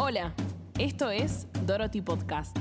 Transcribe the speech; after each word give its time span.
Hola, 0.00 0.32
esto 0.78 1.10
es 1.10 1.48
Dorothy 1.66 2.00
Podcast. 2.02 2.56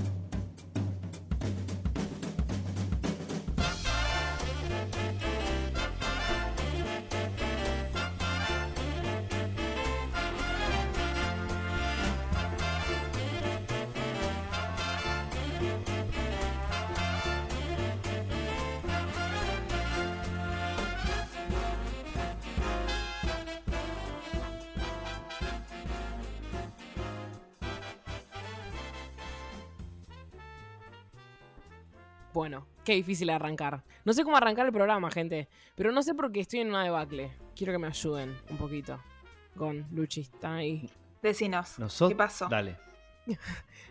Qué 32.88 32.94
difícil 32.94 33.30
arrancar. 33.30 33.84
No 34.06 34.14
sé 34.14 34.24
cómo 34.24 34.38
arrancar 34.38 34.66
el 34.66 34.72
programa, 34.72 35.12
gente. 35.12 35.50
Pero 35.76 35.92
no 35.92 36.02
sé 36.02 36.16
por 36.16 36.32
qué 36.32 36.40
estoy 36.40 36.62
en 36.62 36.70
una 36.70 36.86
debacle. 36.86 37.38
Quiero 37.54 37.74
que 37.74 37.80
me 37.80 37.88
ayuden 37.88 38.34
un 38.50 38.56
poquito. 38.56 38.98
Con 39.58 39.86
Luchi, 39.92 40.22
está 40.22 40.56
ahí. 40.56 40.90
Decinos. 41.22 41.76
¿qué 42.08 42.16
pasó? 42.16 42.48
Dale. 42.48 42.78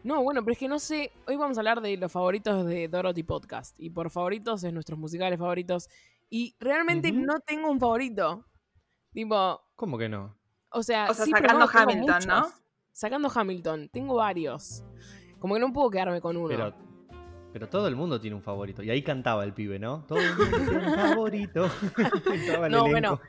No, 0.02 0.22
bueno, 0.22 0.42
pero 0.42 0.52
es 0.52 0.58
que 0.58 0.68
no 0.68 0.78
sé. 0.78 1.12
Hoy 1.26 1.36
vamos 1.36 1.58
a 1.58 1.60
hablar 1.60 1.82
de 1.82 1.96
los 1.96 2.10
favoritos 2.10 2.64
de 2.64 2.88
Dorothy 2.88 3.24
Podcast. 3.24 3.74
Y 3.76 3.90
por 3.90 4.08
favoritos 4.08 4.62
es 4.64 4.72
nuestros 4.72 4.98
musicales 4.98 5.38
favoritos. 5.38 5.90
Y 6.30 6.54
realmente 6.58 7.12
no 7.12 7.40
tengo 7.40 7.68
un 7.70 7.78
favorito. 7.78 8.46
Tipo, 9.12 9.60
¿Cómo 9.74 9.98
que 9.98 10.08
no? 10.08 10.34
o 10.70 10.82
sea, 10.82 11.10
O 11.10 11.14
sea, 11.14 11.24
sí, 11.26 11.32
pero 11.34 11.48
sacando 11.48 11.66
no, 11.66 11.78
Hamilton, 11.78 12.28
¿no? 12.28 12.52
Sacando 12.92 13.30
Hamilton, 13.34 13.88
tengo 13.90 14.14
varios. 14.14 14.84
Como 15.38 15.54
que 15.54 15.60
no 15.60 15.72
puedo 15.72 15.90
quedarme 15.90 16.20
con 16.20 16.36
uno. 16.36 16.48
Pero, 16.48 16.85
pero 17.56 17.70
todo 17.70 17.88
el 17.88 17.96
mundo 17.96 18.20
tiene 18.20 18.36
un 18.36 18.42
favorito. 18.42 18.82
Y 18.82 18.90
ahí 18.90 19.00
cantaba 19.00 19.42
el 19.42 19.54
pibe, 19.54 19.78
¿no? 19.78 20.04
Todo 20.06 20.18
el 20.18 20.36
mundo 20.36 20.58
tiene 20.58 20.88
un 20.88 20.94
favorito. 20.94 21.70
No, 22.70 22.88
bueno, 22.88 23.20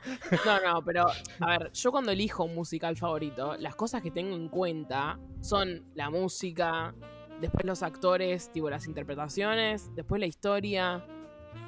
no, 0.44 0.60
no, 0.66 0.82
pero 0.84 1.06
a 1.40 1.46
ver, 1.46 1.72
yo 1.72 1.90
cuando 1.90 2.12
elijo 2.12 2.44
un 2.44 2.54
musical 2.54 2.94
favorito, 2.96 3.56
las 3.56 3.74
cosas 3.74 4.02
que 4.02 4.10
tengo 4.10 4.36
en 4.36 4.48
cuenta 4.48 5.18
son 5.40 5.82
la 5.94 6.10
música, 6.10 6.94
después 7.40 7.64
los 7.64 7.82
actores, 7.82 8.50
tipo 8.52 8.68
las 8.68 8.86
interpretaciones, 8.86 9.94
después 9.94 10.20
la 10.20 10.26
historia. 10.26 11.02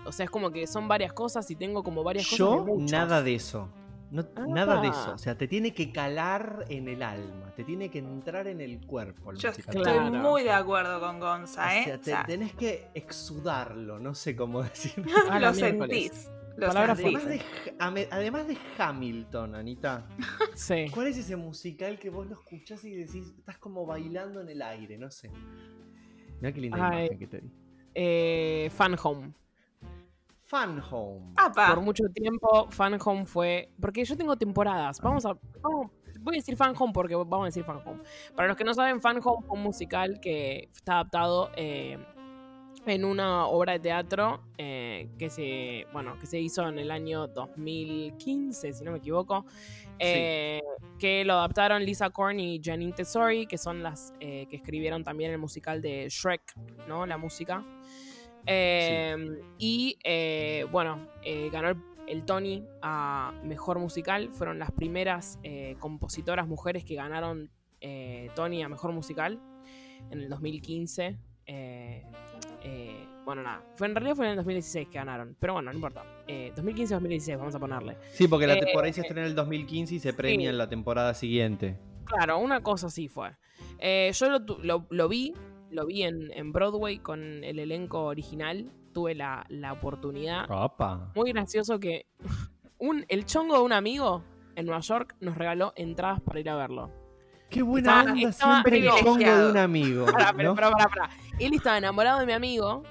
O 0.05 0.13
sea, 0.13 0.25
es 0.25 0.31
como 0.31 0.51
que 0.51 0.67
son 0.67 0.87
varias 0.87 1.15
cosas 1.15 1.51
y 1.51 1.57
tengo 1.57 1.83
como 1.83 2.05
varias 2.05 2.27
cosas. 2.27 2.39
Yo, 2.39 2.67
nada 2.79 3.23
de 3.23 3.37
eso. 3.37 3.71
No, 4.11 4.27
Ah. 4.37 4.45
Nada 4.49 4.81
de 4.81 4.89
eso. 4.89 5.13
O 5.15 5.19
sea, 5.19 5.37
te 5.39 5.47
tiene 5.47 5.73
que 5.73 5.93
calar 5.93 6.65
en 6.69 6.89
el 6.89 7.03
alma. 7.03 7.53
Te 7.55 7.63
tiene 7.65 7.91
que 7.91 7.99
entrar 8.01 8.47
en 8.49 8.61
el 8.61 8.85
cuerpo. 8.87 9.31
el 9.31 9.39
Yo 9.39 9.51
musical. 9.51 9.77
estoy 9.77 9.93
Claro. 9.95 10.11
muy 10.13 10.43
de 10.43 10.51
acuerdo 10.51 11.01
con 11.01 11.21
Gonza, 11.21 11.77
¿eh? 11.77 11.81
O 11.83 11.85
sea, 11.85 11.95
O 11.95 11.99
te- 11.99 12.05
sea, 12.05 12.25
tenés 12.25 12.53
que 12.55 12.89
exudarlo. 12.95 13.99
No 14.01 14.15
sé 14.15 14.35
cómo 14.35 14.63
decir. 14.65 14.93
Ah, 15.31 15.39
lo 15.39 15.55
sentís. 15.55 16.29
Lo 16.57 16.67
Palabra 16.67 16.97
sentís. 16.97 17.17
Además 17.79 17.95
de, 17.95 18.09
además 18.11 18.49
de 18.49 18.59
Hamilton, 18.79 19.55
Anita. 19.55 20.07
Sí. 20.55 20.87
¿Cuál 20.93 21.07
es 21.07 21.17
ese 21.17 21.37
musical 21.37 21.99
que 21.99 22.11
vos 22.11 22.27
lo 22.27 22.35
escuchás 22.35 22.85
y 22.85 22.95
decís, 22.95 23.33
estás 23.39 23.59
como 23.59 23.87
bailando 23.87 24.41
en 24.41 24.49
el 24.49 24.61
aire? 24.61 24.99
No 24.99 25.11
sé. 25.11 25.31
Mira 26.41 26.53
qué 26.53 26.61
linda 26.61 26.77
Ay. 26.91 27.05
imagen 27.07 27.19
que 27.19 27.27
te 27.29 27.41
di. 27.41 27.51
Eh, 27.95 28.71
Fan 28.75 28.97
Home. 29.03 29.33
Fan 30.51 30.83
Home. 30.91 31.33
Apa, 31.37 31.75
Por 31.75 31.81
mucho 31.85 32.05
tiempo, 32.13 32.67
Fan 32.71 32.99
Home 33.05 33.25
fue. 33.25 33.71
Porque 33.81 34.05
yo 34.05 34.17
tengo 34.17 34.37
temporadas. 34.37 35.01
Vamos 35.01 35.25
a. 35.25 35.35
vamos- 35.63 35.91
voy 36.21 36.35
a 36.35 36.39
decir 36.39 36.57
Fan 36.57 36.75
Home 36.79 36.93
porque 36.93 37.15
vamos 37.15 37.43
a 37.43 37.45
decir 37.47 37.63
Fan 37.65 37.81
Home. 37.87 38.03
Para 38.35 38.49
los 38.49 38.57
que 38.57 38.65
no 38.65 38.75
saben, 38.75 39.01
Fan 39.01 39.21
Home 39.23 39.47
fue 39.47 39.57
un 39.57 39.63
musical 39.63 40.19
que 40.21 40.69
está 40.75 40.95
adaptado 40.95 41.51
eh, 41.57 41.97
en 42.85 43.05
una 43.05 43.47
obra 43.47 43.75
de 43.75 43.79
teatro 43.79 44.41
eh, 44.59 45.09
que 45.19 45.31
se. 45.31 45.87
Bueno, 45.93 46.19
que 46.19 46.27
se 46.27 46.41
hizo 46.41 46.69
en 46.69 46.79
el 46.81 46.91
año 46.91 47.29
2015, 47.29 48.73
si 48.73 48.85
no 48.85 48.91
me 48.93 48.99
equivoco. 48.99 49.45
eh, 49.99 50.61
Que 50.99 51.25
lo 51.25 51.35
adaptaron 51.35 51.85
Lisa 51.85 52.11
Korn 52.11 52.41
y 52.41 52.61
Janine 52.63 52.93
Tesori, 52.93 53.47
que 53.47 53.57
son 53.57 53.83
las 53.83 54.13
eh, 54.21 54.47
que 54.51 54.57
escribieron 54.57 55.05
también 55.05 55.31
el 55.31 55.39
musical 55.39 55.81
de 55.81 56.09
Shrek, 56.09 56.43
¿no? 56.89 57.07
La 57.07 57.17
música. 57.19 57.65
Eh, 58.47 59.17
Y 59.59 59.99
eh, 60.05 60.67
bueno, 60.71 61.07
eh, 61.23 61.51
ganó 61.53 61.69
el, 61.71 61.77
el 62.07 62.25
Tony 62.25 62.65
a 62.83 63.33
Mejor 63.45 63.79
Musical. 63.79 64.31
Fueron 64.33 64.59
las 64.59 64.71
primeras 64.73 65.39
eh, 65.43 65.77
compositoras 65.79 66.47
mujeres 66.49 66.85
que 66.85 66.95
ganaron 66.95 67.51
Tony 68.35 68.63
a 68.63 68.69
Mejor 68.69 68.93
Musical 68.93 69.41
en 70.11 70.21
el 70.21 70.29
2015. 70.29 71.17
Eh, 71.47 72.05
eh, 72.63 73.07
bueno, 73.25 73.43
nada. 73.43 73.63
Fue, 73.77 73.87
en 73.87 73.95
realidad 73.95 74.17
fue 74.17 74.27
en 74.27 74.31
el 74.33 74.37
2016 74.37 74.89
que 74.89 74.99
ganaron. 74.99 75.37
Pero 75.39 75.55
bueno, 75.55 75.71
no 75.71 75.75
importa. 75.77 76.03
Eh, 76.27 76.53
2015-2016, 76.57 77.39
vamos 77.39 77.55
a 77.55 77.59
ponerle. 77.59 77.97
Sí, 78.13 78.29
porque 78.29 78.47
la 78.47 78.59
temporada 78.59 78.93
se 78.93 79.01
estrena 79.03 79.23
en 79.23 79.29
el 79.29 79.35
2015 79.35 79.95
y 79.95 79.99
se 79.99 80.13
premia 80.13 80.47
sí. 80.49 80.51
en 80.51 80.59
la 80.59 80.69
temporada 80.69 81.15
siguiente. 81.15 81.79
Claro, 82.05 82.39
una 82.39 82.63
cosa 82.63 82.89
así 82.89 83.09
fue. 83.09 83.31
Yo 84.13 84.29
lo, 84.31 84.41
lo- 84.63 84.87
lo 84.91 85.09
vi, 85.09 85.33
lo 85.71 85.87
vi 85.87 86.03
en, 86.03 86.31
en 86.33 86.53
Broadway 86.53 86.99
con 86.99 87.45
el 87.45 87.59
elenco 87.59 88.05
original. 88.05 88.71
Tuve 88.93 89.15
la, 89.15 89.45
la 89.49 89.73
oportunidad. 89.73 90.51
Opa. 90.51 91.13
Muy 91.15 91.33
gracioso 91.33 91.79
que 91.79 92.07
un, 92.79 93.05
el 93.09 93.25
chongo 93.25 93.57
de 93.57 93.63
un 93.63 93.73
amigo 93.73 94.23
en 94.57 94.67
Nueva 94.67 94.81
York 94.81 95.15
nos 95.21 95.37
regaló 95.39 95.73
entradas 95.77 96.21
para 96.21 96.41
ir 96.41 96.51
a 96.51 96.57
verlo. 96.57 96.91
Qué 97.49 97.63
buena 97.63 98.01
Estaba- 98.01 98.13
onda 98.13 98.29
estaba 98.29 98.53
siempre 98.55 98.79
el 98.79 98.89
chongo 99.05 99.19
de 99.19 99.51
un 99.51 99.57
amigo. 99.57 100.07
Pará, 100.07 100.33
pero, 100.37 100.51
¿no? 100.51 100.55
pará, 100.55 100.71
pará, 100.71 100.89
pará. 100.89 101.11
Él 101.39 101.55
estaba 101.55 101.79
enamorado 101.79 102.21
de 102.21 102.27
mi 102.27 102.33
amigo 102.33 102.83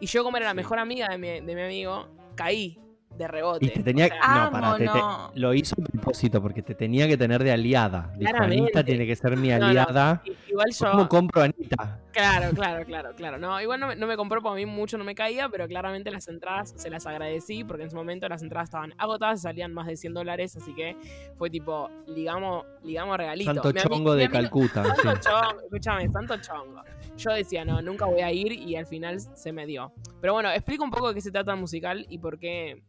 y 0.00 0.06
yo, 0.06 0.24
como 0.24 0.36
era 0.36 0.46
la 0.46 0.52
Sí. 0.52 0.56
mejor 0.56 0.78
amiga 0.78 1.08
de 1.08 1.18
mi, 1.18 1.28
de 1.40 1.54
mi 1.54 1.60
amigo, 1.62 2.06
caí 2.34 2.78
de 3.16 3.28
rebote. 3.28 3.64
Y 3.64 3.68
te 3.70 3.82
tenía 3.82 4.06
O 4.06 4.08
sea, 4.08 4.44
no, 4.44 4.50
pará, 4.50 4.76
te- 4.76 4.84
te- 4.84 4.90
Vámonos. 4.90 5.30
lo 5.36 5.54
hizo 5.54 5.74
a 5.80 5.84
propósito 5.84 6.42
porque 6.42 6.62
te 6.62 6.74
tenía 6.74 7.08
que 7.08 7.16
tener 7.16 7.42
de 7.42 7.50
aliada. 7.52 8.12
Dijo. 8.18 8.36
Anita 8.36 8.84
tiene 8.84 9.06
que 9.06 9.16
ser 9.16 9.36
mi 9.38 9.48
No, 9.48 9.58
no, 9.58 9.66
aliada. 9.66 10.22
i- 10.26 10.50
igual 10.50 10.66
yo. 10.70 10.90
¿Cómo 10.90 11.08
compro 11.08 11.40
a 11.42 11.44
Anita? 11.46 12.00
Claro, 12.16 12.50
claro, 12.54 12.84
claro, 12.86 13.14
claro. 13.14 13.38
No, 13.38 13.60
igual 13.60 13.78
no 13.78 13.88
me, 13.88 13.96
no 13.96 14.06
me 14.06 14.16
compró 14.16 14.40
porque 14.40 14.62
a 14.62 14.66
mí 14.66 14.72
mucho 14.72 14.96
no 14.96 15.04
me 15.04 15.14
caía, 15.14 15.50
pero 15.50 15.68
claramente 15.68 16.10
las 16.10 16.28
entradas 16.28 16.72
se 16.74 16.88
las 16.88 17.06
agradecí 17.06 17.62
porque 17.62 17.82
en 17.82 17.90
su 17.90 17.96
momento 17.96 18.26
las 18.26 18.42
entradas 18.42 18.68
estaban 18.68 18.94
agotadas 18.96 19.40
y 19.40 19.42
salían 19.42 19.74
más 19.74 19.86
de 19.86 19.96
100 19.96 20.14
dólares, 20.14 20.56
así 20.56 20.74
que 20.74 20.96
fue 21.36 21.50
tipo, 21.50 21.90
ligamos, 22.06 22.64
ligamos 22.82 23.18
regalito. 23.18 23.52
Santo 23.52 23.72
Mi 23.72 23.80
chongo 23.80 24.14
mi 24.14 24.20
de 24.20 24.30
Calcuta. 24.30 24.84
sí. 24.84 25.02
Santo 25.02 25.20
chongo, 25.20 25.60
escúchame, 25.62 26.08
santo 26.08 26.36
chongo. 26.38 26.82
Yo 27.18 27.32
decía, 27.32 27.64
no, 27.66 27.82
nunca 27.82 28.06
voy 28.06 28.22
a 28.22 28.32
ir 28.32 28.52
y 28.52 28.76
al 28.76 28.86
final 28.86 29.20
se 29.20 29.52
me 29.52 29.66
dio. 29.66 29.92
Pero 30.20 30.32
bueno, 30.32 30.50
explico 30.50 30.84
un 30.84 30.90
poco 30.90 31.08
de 31.08 31.14
qué 31.14 31.20
se 31.20 31.30
trata 31.30 31.52
el 31.52 31.60
musical 31.60 32.06
y 32.08 32.18
por 32.18 32.38
qué 32.38 32.82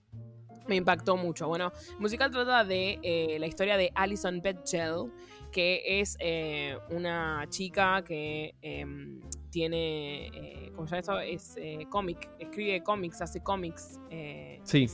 me 0.68 0.76
impactó 0.76 1.18
mucho. 1.18 1.48
Bueno, 1.48 1.72
el 1.92 2.00
musical 2.00 2.32
trata 2.32 2.64
de 2.64 3.00
eh, 3.02 3.38
la 3.40 3.48
historia 3.48 3.78
de 3.78 3.92
Alison 3.96 4.42
Betchell, 4.42 5.12
que 5.58 6.00
es 6.02 6.16
eh, 6.20 6.78
una 6.92 7.44
chica 7.50 8.04
que 8.04 8.54
em, 8.62 9.20
tiene, 9.50 10.28
eh, 10.28 10.72
¿cómo 10.76 10.86
se 10.86 10.98
llama 10.98 11.00
eso? 11.00 11.20
Es 11.20 11.58
eh, 11.58 11.88
cómic, 11.90 12.30
escribe 12.38 12.84
cómics, 12.84 13.24
hace 13.24 13.42
cómics. 13.42 14.00
eh, 14.12 14.60
Sí. 14.62 14.86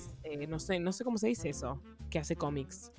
no 0.47 0.59
sé, 0.59 0.79
no 0.79 0.93
sé 0.93 1.03
cómo 1.03 1.17
se 1.17 1.27
dice 1.27 1.49
eso, 1.49 1.81
que 2.09 2.17
hace 2.17 2.37
cómics. 2.37 2.93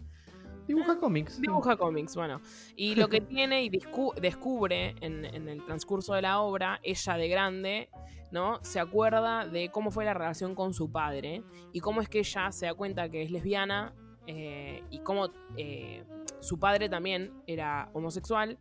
Dibuja 0.68 0.98
cómics. 0.98 1.36
sí. 1.36 1.40
Dibuja 1.40 1.78
cómics, 1.78 2.14
bueno. 2.16 2.42
Y 2.76 2.96
lo 2.96 3.08
que 3.08 3.20
tiene 3.34 3.62
y 3.64 3.70
descubre 3.70 4.94
en, 5.00 5.24
en 5.24 5.48
el 5.48 5.64
transcurso 5.64 6.12
de 6.12 6.20
la 6.20 6.40
obra, 6.42 6.80
ella 6.82 7.16
de 7.16 7.28
grande, 7.28 7.88
¿no? 8.30 8.62
Se 8.62 8.78
acuerda 8.78 9.46
de 9.46 9.70
cómo 9.70 9.90
fue 9.90 10.04
la 10.04 10.12
relación 10.12 10.54
con 10.54 10.74
su 10.74 10.92
padre 10.92 11.42
y 11.72 11.80
cómo 11.80 12.02
es 12.02 12.10
que 12.10 12.18
ella 12.18 12.52
se 12.52 12.66
da 12.66 12.74
cuenta 12.74 13.08
que 13.08 13.22
es 13.22 13.30
lesbiana 13.30 13.94
eh, 14.26 14.82
y 14.90 14.98
cómo 15.00 15.30
eh, 15.56 16.04
su 16.44 16.58
padre 16.58 16.88
también 16.88 17.32
era 17.46 17.88
homosexual. 17.94 18.58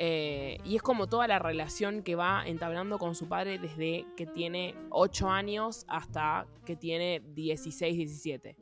eh, 0.00 0.58
y 0.64 0.76
es 0.76 0.82
como 0.82 1.08
toda 1.08 1.26
la 1.26 1.38
relación 1.40 2.02
que 2.04 2.14
va 2.14 2.44
entablando 2.46 2.98
con 2.98 3.14
su 3.16 3.26
padre 3.28 3.58
desde 3.58 4.06
que 4.16 4.26
tiene 4.26 4.74
8 4.90 5.28
años 5.28 5.84
hasta 5.88 6.46
que 6.64 6.76
tiene 6.76 7.20
16, 7.34 7.96
17. 7.96 8.56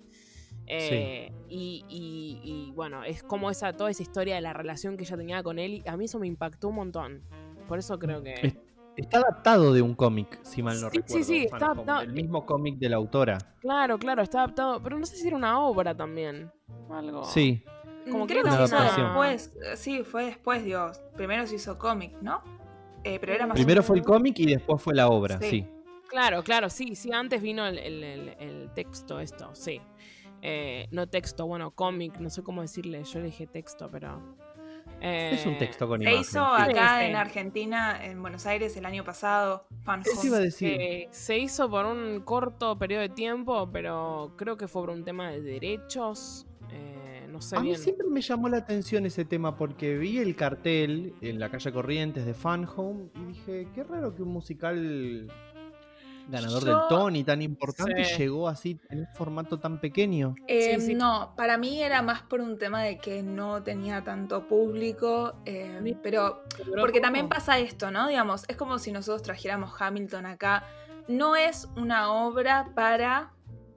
Eh, 0.66 1.32
y, 1.48 1.84
y- 1.88 2.40
y, 2.42 2.72
bueno, 2.72 3.04
es 3.04 3.22
como 3.22 3.50
esa, 3.50 3.72
toda 3.74 3.90
esa 3.90 4.02
historia 4.02 4.34
de 4.36 4.40
la 4.40 4.52
relación 4.52 4.96
que 4.96 5.04
ella 5.04 5.16
tenía 5.16 5.42
con 5.42 5.58
él. 5.58 5.82
Y 5.84 5.88
a 5.88 5.96
mí 5.96 6.06
eso 6.06 6.18
me 6.18 6.26
impactó 6.26 6.68
un 6.68 6.76
montón. 6.76 7.22
Por 7.68 7.78
eso 7.78 7.98
creo 7.98 8.22
que. 8.22 8.34
Es- 8.42 8.56
Está 8.96 9.18
adaptado 9.18 9.74
de 9.74 9.82
un 9.82 9.94
cómic, 9.94 10.40
si 10.42 10.62
mal 10.62 10.80
no 10.80 10.88
Sí, 10.88 10.96
sí, 10.96 11.02
recuerdo. 11.02 11.24
sí, 11.26 11.36
está 11.44 11.56
adaptado. 11.66 12.00
El 12.00 12.14
mismo 12.14 12.46
cómic 12.46 12.78
de 12.78 12.88
la 12.88 12.96
autora. 12.96 13.36
Claro, 13.60 13.98
claro, 13.98 14.22
está 14.22 14.38
adaptado. 14.38 14.82
Pero 14.82 14.98
no 14.98 15.04
sé 15.04 15.16
si 15.16 15.26
era 15.28 15.36
una 15.36 15.60
obra 15.60 15.94
también. 15.94 16.50
Algo. 16.88 17.24
Sí. 17.24 17.62
Como 18.10 18.26
que 18.26 18.34
Creo 18.34 18.44
que 18.44 18.50
se 18.50 18.56
una 18.56 18.86
hizo 18.86 19.02
después. 19.02 19.56
Sí, 19.76 20.02
fue 20.04 20.26
después, 20.26 20.64
Dios. 20.64 21.00
Primero 21.16 21.46
se 21.46 21.56
hizo 21.56 21.78
cómic, 21.78 22.12
¿no? 22.22 22.42
Eh, 23.04 23.18
pero 23.20 23.32
era 23.34 23.46
más 23.46 23.54
Primero 23.56 23.82
fue 23.82 23.96
el 23.98 24.02
cómic 24.04 24.38
y 24.40 24.46
después 24.46 24.82
fue 24.82 24.94
la 24.94 25.08
obra, 25.08 25.38
Sí. 25.40 25.50
sí. 25.50 25.66
Claro, 26.08 26.42
claro, 26.44 26.70
sí, 26.70 26.94
sí. 26.94 27.12
Antes 27.12 27.42
vino 27.42 27.66
el, 27.66 27.78
el- 27.78 28.04
el- 28.04 28.36
el 28.38 28.70
texto, 28.74 29.18
esto, 29.20 29.50
sí. 29.54 29.80
Eh, 30.42 30.86
no 30.92 31.08
texto, 31.08 31.46
bueno, 31.46 31.70
cómic, 31.72 32.18
no 32.18 32.30
sé 32.30 32.42
cómo 32.42 32.62
decirle. 32.62 33.02
Yo 33.04 33.18
le 33.18 33.26
dije 33.26 33.46
texto, 33.46 33.88
pero. 33.90 34.36
Es 35.00 35.44
un 35.44 35.54
Eh, 35.54 35.56
texto 35.58 35.86
con 35.88 35.98
Se 36.00 36.04
imagen. 36.04 36.20
hizo 36.20 36.44
sí. 36.56 36.62
acá 36.62 37.00
sí. 37.00 37.06
en 37.06 37.16
Argentina, 37.16 38.04
en 38.04 38.22
Buenos 38.22 38.46
Aires, 38.46 38.76
el 38.76 38.86
año 38.86 39.04
pasado. 39.04 39.66
Fan 39.82 40.00
Eso 40.04 40.26
iba 40.26 40.36
a 40.36 40.40
decir. 40.40 40.80
Eh, 40.80 41.08
se 41.10 41.38
hizo 41.38 41.68
por 41.68 41.84
un 41.86 42.20
corto 42.20 42.78
periodo 42.78 43.02
de 43.02 43.08
tiempo, 43.10 43.68
pero 43.72 44.32
creo 44.36 44.56
que 44.56 44.68
fue 44.68 44.82
por 44.82 44.90
un 44.90 45.04
tema 45.04 45.30
de 45.30 45.42
derechos. 45.42 46.45
No 47.36 47.42
sé 47.42 47.56
A 47.56 47.60
mí 47.60 47.74
siempre 47.76 48.06
me 48.08 48.20
llamó 48.20 48.48
la 48.48 48.56
atención 48.58 49.06
ese 49.06 49.24
tema 49.24 49.56
porque 49.56 49.96
vi 49.98 50.18
el 50.18 50.34
cartel 50.36 51.14
en 51.20 51.38
la 51.38 51.50
calle 51.50 51.72
Corrientes 51.72 52.24
de 52.26 52.34
Fan 52.34 52.66
Home 52.76 53.10
y 53.14 53.24
dije, 53.26 53.68
qué 53.74 53.84
raro 53.84 54.14
que 54.14 54.22
un 54.22 54.28
musical 54.32 55.30
ganador 56.28 56.64
Yo- 56.64 56.66
del 56.66 56.88
Tony 56.88 57.22
tan 57.24 57.40
importante 57.42 58.04
Sí. 58.04 58.18
llegó 58.18 58.48
así 58.48 58.80
en 58.90 59.00
un 59.00 59.06
formato 59.14 59.60
tan 59.60 59.80
pequeño. 59.80 60.34
Eh, 60.48 60.76
Sí, 60.80 60.86
sí. 60.86 60.94
No, 60.94 61.34
para 61.36 61.56
mí 61.56 61.80
era 61.82 62.02
más 62.02 62.22
por 62.22 62.40
un 62.40 62.58
tema 62.58 62.82
de 62.82 62.98
que 62.98 63.22
no 63.22 63.62
tenía 63.62 64.02
tanto 64.02 64.48
público, 64.48 65.34
eh, 65.44 65.96
pero 66.02 66.42
porque 66.80 67.00
también 67.00 67.28
pasa 67.28 67.58
esto, 67.58 67.90
¿no? 67.92 68.08
Digamos, 68.08 68.44
es 68.48 68.56
como 68.56 68.78
si 68.80 68.90
nosotros 68.92 69.22
trajéramos 69.22 69.70
Hamilton 69.80 70.26
acá. 70.26 70.64
No 71.06 71.36
es 71.36 71.68
una 71.76 72.10
obra 72.12 72.72
para 72.74 73.30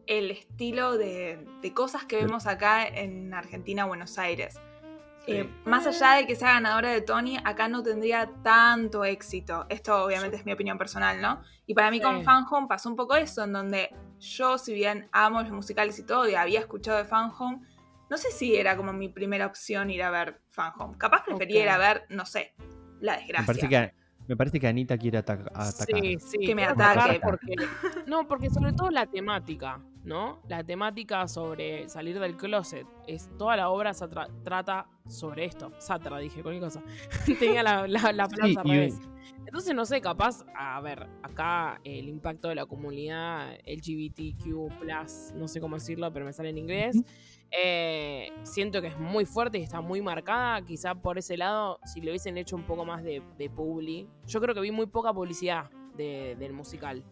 el 0.09 0.31
estilo 0.31 0.97
de, 0.97 1.45
de 1.61 1.73
cosas 1.73 2.03
que 2.03 2.17
vemos 2.17 2.47
acá 2.47 2.85
en 2.85 3.31
Argentina, 3.33 3.85
Buenos 3.85 4.17
Aires. 4.17 4.59
Sí. 5.25 5.33
Eh, 5.33 5.49
más 5.65 5.85
allá 5.85 6.13
de 6.15 6.25
que 6.25 6.35
sea 6.35 6.53
ganadora 6.53 6.89
de 6.89 7.01
Tony, 7.01 7.37
acá 7.43 7.67
no 7.67 7.83
tendría 7.83 8.31
tanto 8.43 9.05
éxito. 9.05 9.67
Esto 9.69 10.03
obviamente 10.03 10.35
es 10.37 10.45
mi 10.45 10.51
opinión 10.51 10.79
personal, 10.79 11.21
¿no? 11.21 11.41
Y 11.67 11.75
para 11.75 11.91
mí 11.91 11.97
Sí. 11.97 12.03
con 12.03 12.23
Fan 12.23 12.45
Home 12.49 12.67
pasó 12.67 12.89
un 12.89 12.95
poco 12.95 13.15
eso, 13.15 13.43
en 13.43 13.53
donde 13.53 13.93
yo, 14.19 14.57
si 14.57 14.73
bien 14.73 15.07
amo 15.11 15.41
los 15.43 15.51
musicales 15.51 15.99
y 15.99 16.03
todo, 16.03 16.27
y 16.27 16.33
había 16.33 16.59
escuchado 16.59 16.97
de 16.97 17.05
Fan 17.05 17.31
Home, 17.37 17.59
no 18.09 18.17
sé 18.17 18.31
si 18.31 18.55
era 18.55 18.75
como 18.75 18.91
mi 18.93 19.09
primera 19.09 19.45
opción 19.45 19.91
ir 19.91 20.01
a 20.01 20.09
ver 20.09 20.41
Fan 20.49 20.73
Home. 20.79 20.97
Capaz 20.97 21.23
prefería 21.23 21.61
ir 21.61 21.69
a 21.69 21.77
ver, 21.77 22.05
no 22.09 22.25
sé, 22.25 22.55
La 22.99 23.11
Me 23.13 23.19
Desgracia. 23.19 23.45
parece, 23.45 23.69
que, 23.69 23.93
me 24.27 24.35
parece 24.35 24.59
que 24.59 24.67
Anita 24.67 24.97
quiere 24.97 25.19
ataca- 25.19 25.51
atacar. 25.53 25.99
Sí, 26.01 26.17
sí. 26.19 26.37
Que 26.39 26.55
me 26.55 26.63
ataque. 26.65 27.19
Porque, 27.21 27.53
no, 28.07 28.27
porque 28.27 28.49
sobre 28.49 28.73
todo 28.73 28.89
la 28.89 29.05
temática, 29.05 29.79
¿no? 30.09 30.41
La 30.49 30.63
temática 30.63 31.25
sobre 31.27 31.87
salir 31.87 32.19
del 32.19 32.35
closet. 32.35 32.85
Es, 33.07 33.29
toda 33.37 33.55
la 33.55 33.69
obra 33.69 33.93
se 33.93 34.05
tra- 34.07 34.27
trata 34.43 34.87
sobre 35.07 35.45
esto. 35.45 35.71
Satra, 35.79 36.17
dije, 36.17 36.41
cualquier 36.41 36.63
cosa. 36.65 36.83
Tenía 37.39 37.63
la, 37.63 37.87
la, 37.87 38.27
Sí, 38.27 38.55
al 38.57 38.67
revés. 38.67 38.99
Entonces, 39.45 39.73
no 39.73 39.85
sé, 39.85 40.01
capaz, 40.01 40.43
a 40.55 40.81
ver, 40.81 41.07
acá 41.23 41.79
el 41.83 42.09
impacto 42.09 42.49
de 42.49 42.55
la 42.55 42.65
comunidad 42.65 43.53
LGBTQ, 43.65 44.71
no 45.35 45.47
sé 45.47 45.61
cómo 45.61 45.75
decirlo, 45.75 46.11
pero 46.11 46.25
me 46.25 46.33
sale 46.33 46.49
en 46.49 46.57
inglés. 46.57 46.97
Eh, 47.51 48.29
siento 48.43 48.81
que 48.81 48.87
es 48.87 48.99
muy 48.99 49.25
fuerte 49.25 49.57
y 49.57 49.61
está 49.63 49.81
muy 49.81 50.01
marcada. 50.01 50.61
Quizá 50.63 50.95
por 50.95 51.17
ese 51.17 51.37
lado, 51.37 51.79
si 51.85 52.01
le 52.01 52.11
hubiesen 52.11 52.37
hecho 52.37 52.55
un 52.55 52.63
poco 52.63 52.85
más 52.85 53.03
de, 53.03 53.21
de 53.37 53.49
publi. 53.49 54.07
Yo 54.27 54.39
creo 54.41 54.53
que 54.53 54.61
vi 54.61 54.71
muy 54.71 54.85
poca 54.87 55.13
publicidad 55.13 55.69
de- 55.95 56.35
del 56.39 56.53
musical. 56.53 57.03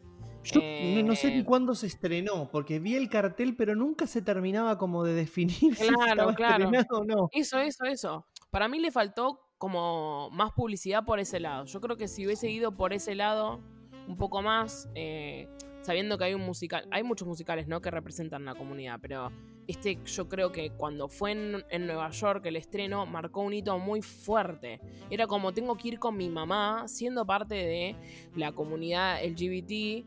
Yo 0.53 0.61
no, 0.61 1.07
no 1.09 1.15
sé 1.15 1.27
Eh, 1.29 1.37
ni 1.37 1.43
cuándo 1.43 1.75
se 1.75 1.87
estrenó, 1.87 2.49
porque 2.51 2.79
vi 2.79 2.95
el 2.95 3.09
cartel, 3.09 3.55
pero 3.55 3.75
nunca 3.75 4.07
se 4.07 4.21
terminaba 4.21 4.77
como 4.77 5.03
de 5.03 5.13
definir 5.13 5.55
si 5.75 5.87
Claro, 5.87 6.11
estaba 6.11 6.33
claro. 6.35 6.63
estrenado 6.65 6.99
o 6.99 7.03
no. 7.03 7.29
Eso, 7.31 7.59
eso, 7.59 7.85
eso. 7.85 8.25
Para 8.49 8.67
mí 8.67 8.79
le 8.79 8.91
faltó 8.91 9.39
como 9.57 10.29
más 10.31 10.51
publicidad 10.53 11.03
por 11.03 11.19
ese 11.19 11.39
lado. 11.39 11.65
Yo 11.65 11.81
creo 11.81 11.97
que 11.97 12.07
si 12.07 12.25
hubiese 12.25 12.49
ido 12.49 12.71
por 12.75 12.93
ese 12.93 13.15
lado 13.15 13.59
un 14.07 14.15
poco 14.17 14.41
más, 14.41 14.87
eh, 14.95 15.47
sabiendo 15.81 16.17
que 16.17 16.25
hay 16.25 16.33
un 16.33 16.41
musical, 16.41 16.87
hay 16.91 17.03
muchos 17.03 17.27
musicales, 17.27 17.67
¿no? 17.67 17.81
Que 17.81 17.91
representan 17.91 18.45
la 18.45 18.55
comunidad, 18.55 18.99
pero 19.01 19.31
este 19.67 19.99
yo 20.05 20.29
creo 20.29 20.51
que 20.51 20.69
cuando 20.71 21.09
fue 21.09 21.31
en, 21.31 21.65
en 21.69 21.87
Nueva 21.87 22.09
York 22.11 22.45
el 22.45 22.55
estreno 22.55 23.05
marcó 23.05 23.41
un 23.41 23.53
hito 23.53 23.77
muy 23.79 24.01
fuerte. 24.01 24.79
Era 25.09 25.27
como 25.27 25.53
tengo 25.53 25.75
que 25.75 25.89
ir 25.89 25.99
con 25.99 26.15
mi 26.15 26.29
mamá, 26.29 26.87
siendo 26.87 27.25
parte 27.25 27.55
de 27.55 27.95
la 28.35 28.51
comunidad 28.53 29.19
LGBT 29.25 30.05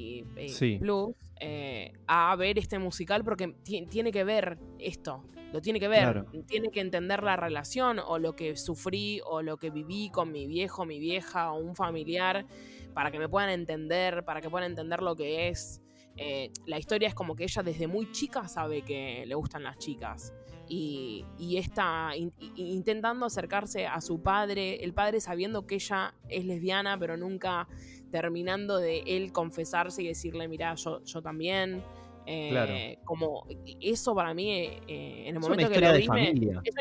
y 0.00 0.24
eh, 0.36 0.48
Sí. 0.48 0.78
Plus, 0.80 1.14
eh, 1.40 1.92
a 2.06 2.34
ver 2.36 2.58
este 2.58 2.78
musical 2.78 3.24
porque 3.24 3.48
ti- 3.62 3.86
tiene 3.86 4.10
que 4.12 4.24
ver 4.24 4.58
esto. 4.78 5.24
Lo 5.52 5.60
tiene 5.60 5.80
que 5.80 5.88
ver, 5.88 6.02
Claro. 6.12 6.26
tiene 6.46 6.70
que 6.70 6.80
entender 6.80 7.22
la 7.24 7.36
relación 7.36 7.98
o 7.98 8.18
lo 8.18 8.36
que 8.36 8.56
sufrí 8.56 9.20
o 9.26 9.42
lo 9.42 9.56
que 9.56 9.70
viví 9.70 10.08
con 10.10 10.30
mi 10.30 10.46
viejo, 10.46 10.84
mi 10.84 10.98
vieja 11.00 11.52
o 11.52 11.58
un 11.58 11.74
familiar 11.74 12.46
para 12.94 13.10
que 13.10 13.18
me 13.18 13.28
puedan 13.28 13.50
entender, 13.50 14.24
para 14.24 14.40
que 14.40 14.48
puedan 14.48 14.70
entender 14.70 15.02
lo 15.02 15.16
que 15.16 15.48
es. 15.48 15.82
Eh, 16.16 16.50
la 16.66 16.78
historia 16.78 17.08
es 17.08 17.14
como 17.14 17.34
que 17.34 17.44
ella 17.44 17.62
desde 17.62 17.86
muy 17.88 18.12
chica 18.12 18.46
sabe 18.46 18.82
que 18.82 19.24
le 19.26 19.34
gustan 19.34 19.62
las 19.64 19.78
chicas 19.78 20.32
y, 20.68 21.24
y 21.38 21.56
está 21.56 22.10
in- 22.16 22.32
intentando 22.56 23.26
acercarse 23.26 23.86
a 23.86 24.00
su 24.00 24.22
padre, 24.22 24.84
el 24.84 24.92
padre 24.92 25.20
sabiendo 25.20 25.66
que 25.66 25.76
ella 25.76 26.14
es 26.28 26.44
lesbiana, 26.44 26.96
pero 26.98 27.16
nunca 27.16 27.66
terminando 28.10 28.78
de 28.78 29.00
él 29.06 29.32
confesarse 29.32 30.02
y 30.02 30.08
decirle, 30.08 30.48
mira, 30.48 30.74
yo, 30.74 31.02
yo 31.04 31.22
también. 31.22 31.82
Eh, 32.26 32.50
Claro. 32.50 32.74
Como 33.04 33.46
eso 33.80 34.14
para 34.14 34.34
mí, 34.34 34.50
eh, 34.50 34.78
en 35.26 35.36
el 35.36 35.36
Es 35.36 35.40
momento 35.48 35.70
que 35.70 35.80
lo 35.80 35.92
vi, 35.94 36.02
es 36.02 36.08
una 36.08 36.20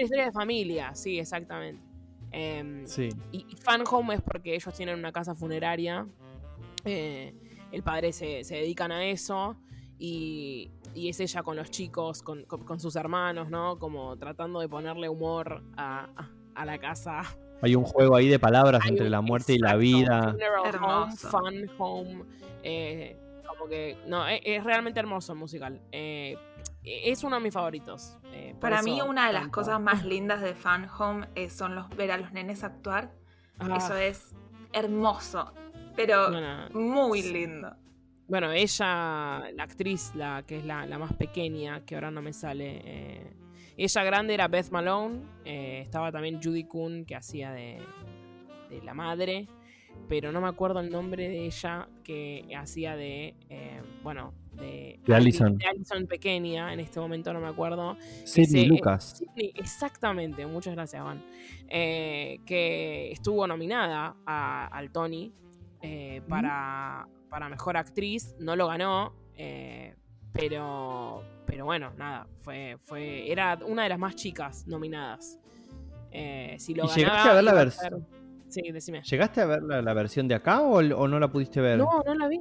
historia 0.03 0.25
de 0.25 0.31
familia, 0.31 0.93
sí, 0.95 1.17
exactamente. 1.19 1.81
Em, 2.31 2.85
Sí. 2.85 3.09
y, 3.31 3.45
y 3.49 3.55
fan 3.55 3.83
home 3.89 4.15
es 4.15 4.21
porque 4.21 4.53
ellos 4.53 4.73
tienen 4.75 4.99
una 4.99 5.11
casa 5.11 5.33
funeraria. 5.33 6.05
eh, 6.85 7.33
el 7.71 7.83
padre 7.83 8.11
se, 8.13 8.43
se 8.43 8.55
dedican 8.55 8.91
a 8.91 9.05
eso. 9.05 9.57
Y, 9.97 10.71
y 10.95 11.09
es 11.09 11.19
ella 11.19 11.43
con 11.43 11.55
los 11.57 11.69
chicos, 11.71 12.21
con, 12.23 12.43
con- 12.45 12.63
con 12.63 12.79
sus 12.79 12.95
hermanos, 12.95 13.49
¿no? 13.49 13.77
Como 13.79 14.15
tratando 14.17 14.59
de 14.61 14.69
ponerle 14.69 15.09
humor 15.09 15.61
a, 15.75 16.09
a- 16.15 16.31
a 16.55 16.65
la 16.65 16.77
casa. 16.77 17.23
Hay 17.61 17.75
un 17.75 17.83
juego 17.83 18.15
ahí 18.15 18.27
de 18.27 18.39
palabras 18.39 18.81
Hay 18.83 18.89
entre 18.91 19.05
un- 19.05 19.11
la 19.11 19.21
muerte 19.21 19.53
y 19.53 19.59
la 19.59 19.75
vida. 19.75 20.31
Funeral 20.31 21.11
fun 21.17 21.69
home. 21.77 22.23
eh, 22.63 23.17
como 23.47 23.67
que. 23.69 23.97
No, 24.07 24.27
es, 24.27 24.41
es 24.45 24.63
realmente 24.63 24.99
hermoso 24.99 25.33
el 25.33 25.39
musical. 25.39 25.81
Eh, 25.91 26.37
es 26.83 27.23
uno 27.23 27.35
de 27.37 27.41
mis 27.43 27.53
favoritos. 27.53 28.17
eh, 28.33 28.55
Para 28.59 28.81
mí 28.81 29.01
una 29.01 29.27
de 29.27 29.33
las 29.33 29.43
tanto. 29.43 29.55
cosas 29.55 29.81
más 29.81 30.05
lindas 30.05 30.41
de 30.41 30.53
Fan 30.55 30.87
Home 30.97 31.27
eh, 31.35 31.49
son 31.49 31.75
los 31.75 31.89
ver 31.89 32.11
a 32.11 32.17
los 32.17 32.31
nenes 32.31 32.63
actuar. 32.63 33.11
Ah, 33.59 33.75
Eso 33.77 33.95
es 33.97 34.33
hermoso, 34.71 35.51
pero 35.95 36.29
bueno, 36.31 36.69
muy 36.73 37.21
lindo. 37.23 37.75
Bueno, 38.29 38.51
ella, 38.51 39.43
la 39.53 39.63
actriz, 39.63 40.11
la 40.15 40.43
que 40.45 40.59
es 40.59 40.65
la, 40.65 40.85
la 40.85 40.97
más 40.99 41.13
pequeña, 41.13 41.83
que 41.85 41.95
ahora 41.95 42.11
no 42.11 42.21
me 42.21 42.31
sale. 42.31 43.33
Eh, 43.79 43.83
ella 43.85 44.03
grande 44.03 44.33
era 44.33 44.47
Beth 44.47 44.69
Malone. 44.71 45.21
eh, 45.45 45.81
estaba 45.81 46.11
también 46.11 46.41
Judy 46.41 46.63
Kuhn, 46.65 47.05
que 47.05 47.15
hacía 47.15 47.51
de, 47.51 47.79
de 48.69 48.81
la 48.83 48.93
madre. 48.93 49.47
Pero 50.07 50.31
no 50.31 50.39
me 50.41 50.47
acuerdo 50.47 50.79
el 50.79 50.89
nombre 50.91 51.27
de 51.27 51.45
ella, 51.45 51.87
que 52.03 52.45
hacía 52.57 52.95
de. 52.95 53.35
eh, 53.49 53.81
bueno, 54.01 54.33
de. 54.53 54.99
De 55.05 55.15
Allison. 55.15 55.57
De 55.57 55.65
Allison 55.65 56.07
pequeña, 56.07 56.73
en 56.73 56.79
este 56.79 56.99
momento 56.99 57.33
no 57.33 57.39
me 57.41 57.47
acuerdo. 57.47 57.97
Sidney 58.23 58.61
Ese- 58.63 58.67
Lucas. 58.67 59.23
Sí, 59.35 59.51
exactamente, 59.55 60.45
muchas 60.45 60.73
gracias. 60.73 61.03
Eh, 61.67 62.39
que 62.45 63.11
estuvo 63.11 63.45
nominada 63.45 64.15
a- 64.25 64.67
al 64.67 64.91
Tony 64.91 65.31
eh, 65.81 66.21
para, 66.27 67.07
para 67.29 67.49
mejor 67.49 67.77
actriz, 67.77 68.35
no 68.39 68.55
lo 68.55 68.67
ganó, 68.67 69.13
eh, 69.35 69.95
pero, 70.33 71.23
pero 71.45 71.65
bueno, 71.65 71.91
nada, 71.97 72.27
fue, 72.41 72.77
fue, 72.81 73.31
era 73.31 73.57
una 73.65 73.83
de 73.83 73.89
las 73.89 73.99
más 73.99 74.15
chicas 74.15 74.65
nominadas. 74.67 75.39
Eh, 76.11 76.55
si 76.59 76.73
lo 76.73 76.85
¿Y 76.85 76.87
llegaste 76.89 77.29
a 77.29 77.33
ver 77.33 77.43
la 77.43 77.51
iba 77.51 77.63
vers- 77.65 77.71
ser- 77.71 77.97
Sí, 78.47 78.61
decime. 78.71 79.03
¿Llegaste 79.03 79.41
a 79.41 79.45
ver 79.45 79.61
la, 79.61 79.81
la 79.81 79.93
versión 79.93 80.27
de 80.27 80.33
acá 80.35 80.61
o, 80.61 80.77
o 80.79 81.07
no 81.07 81.19
la 81.19 81.27
pudiste 81.31 81.61
ver? 81.61 81.77
No, 81.77 82.01
no 82.03 82.15
la 82.15 82.27
vi. 82.27 82.39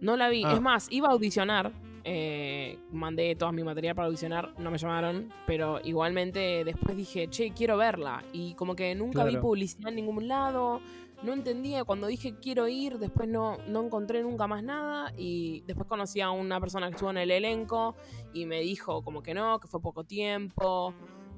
No 0.00 0.16
la 0.16 0.28
vi. 0.28 0.44
Ah. 0.44 0.52
Es 0.54 0.60
más, 0.60 0.86
iba 0.92 1.08
a 1.08 1.12
audicionar. 1.12 1.72
eh, 2.04 2.78
mandé 2.92 3.34
todo 3.34 3.50
mi 3.52 3.64
material 3.64 3.96
para 3.96 4.06
audicionar. 4.06 4.54
No 4.60 4.70
me 4.70 4.78
llamaron. 4.78 5.30
Pero 5.48 5.80
igualmente 5.82 6.62
después 6.64 6.96
dije, 6.96 7.26
che, 7.28 7.50
quiero 7.50 7.76
verla. 7.76 8.22
Y 8.32 8.54
como 8.54 8.76
que 8.76 8.94
nunca 8.94 9.24
vi 9.24 9.36
publicidad 9.36 9.88
en 9.88 9.96
ningún 9.96 10.28
lado. 10.28 10.80
No 11.22 11.32
entendía. 11.32 11.84
Cuando 11.84 12.06
dije 12.06 12.36
quiero 12.40 12.68
ir, 12.68 12.98
después 12.98 13.28
no, 13.28 13.58
no 13.66 13.84
encontré 13.84 14.22
nunca 14.22 14.46
más 14.46 14.62
nada. 14.62 15.12
Y 15.16 15.62
después 15.66 15.88
conocí 15.88 16.20
a 16.20 16.30
una 16.30 16.60
persona 16.60 16.86
que 16.88 16.92
estuvo 16.94 17.10
en 17.10 17.18
el 17.18 17.30
elenco. 17.30 17.96
Y 18.32 18.46
me 18.46 18.60
dijo 18.60 19.02
como 19.02 19.22
que 19.22 19.34
no, 19.34 19.58
que 19.60 19.68
fue 19.68 19.80
poco 19.80 20.04
tiempo. 20.04 20.94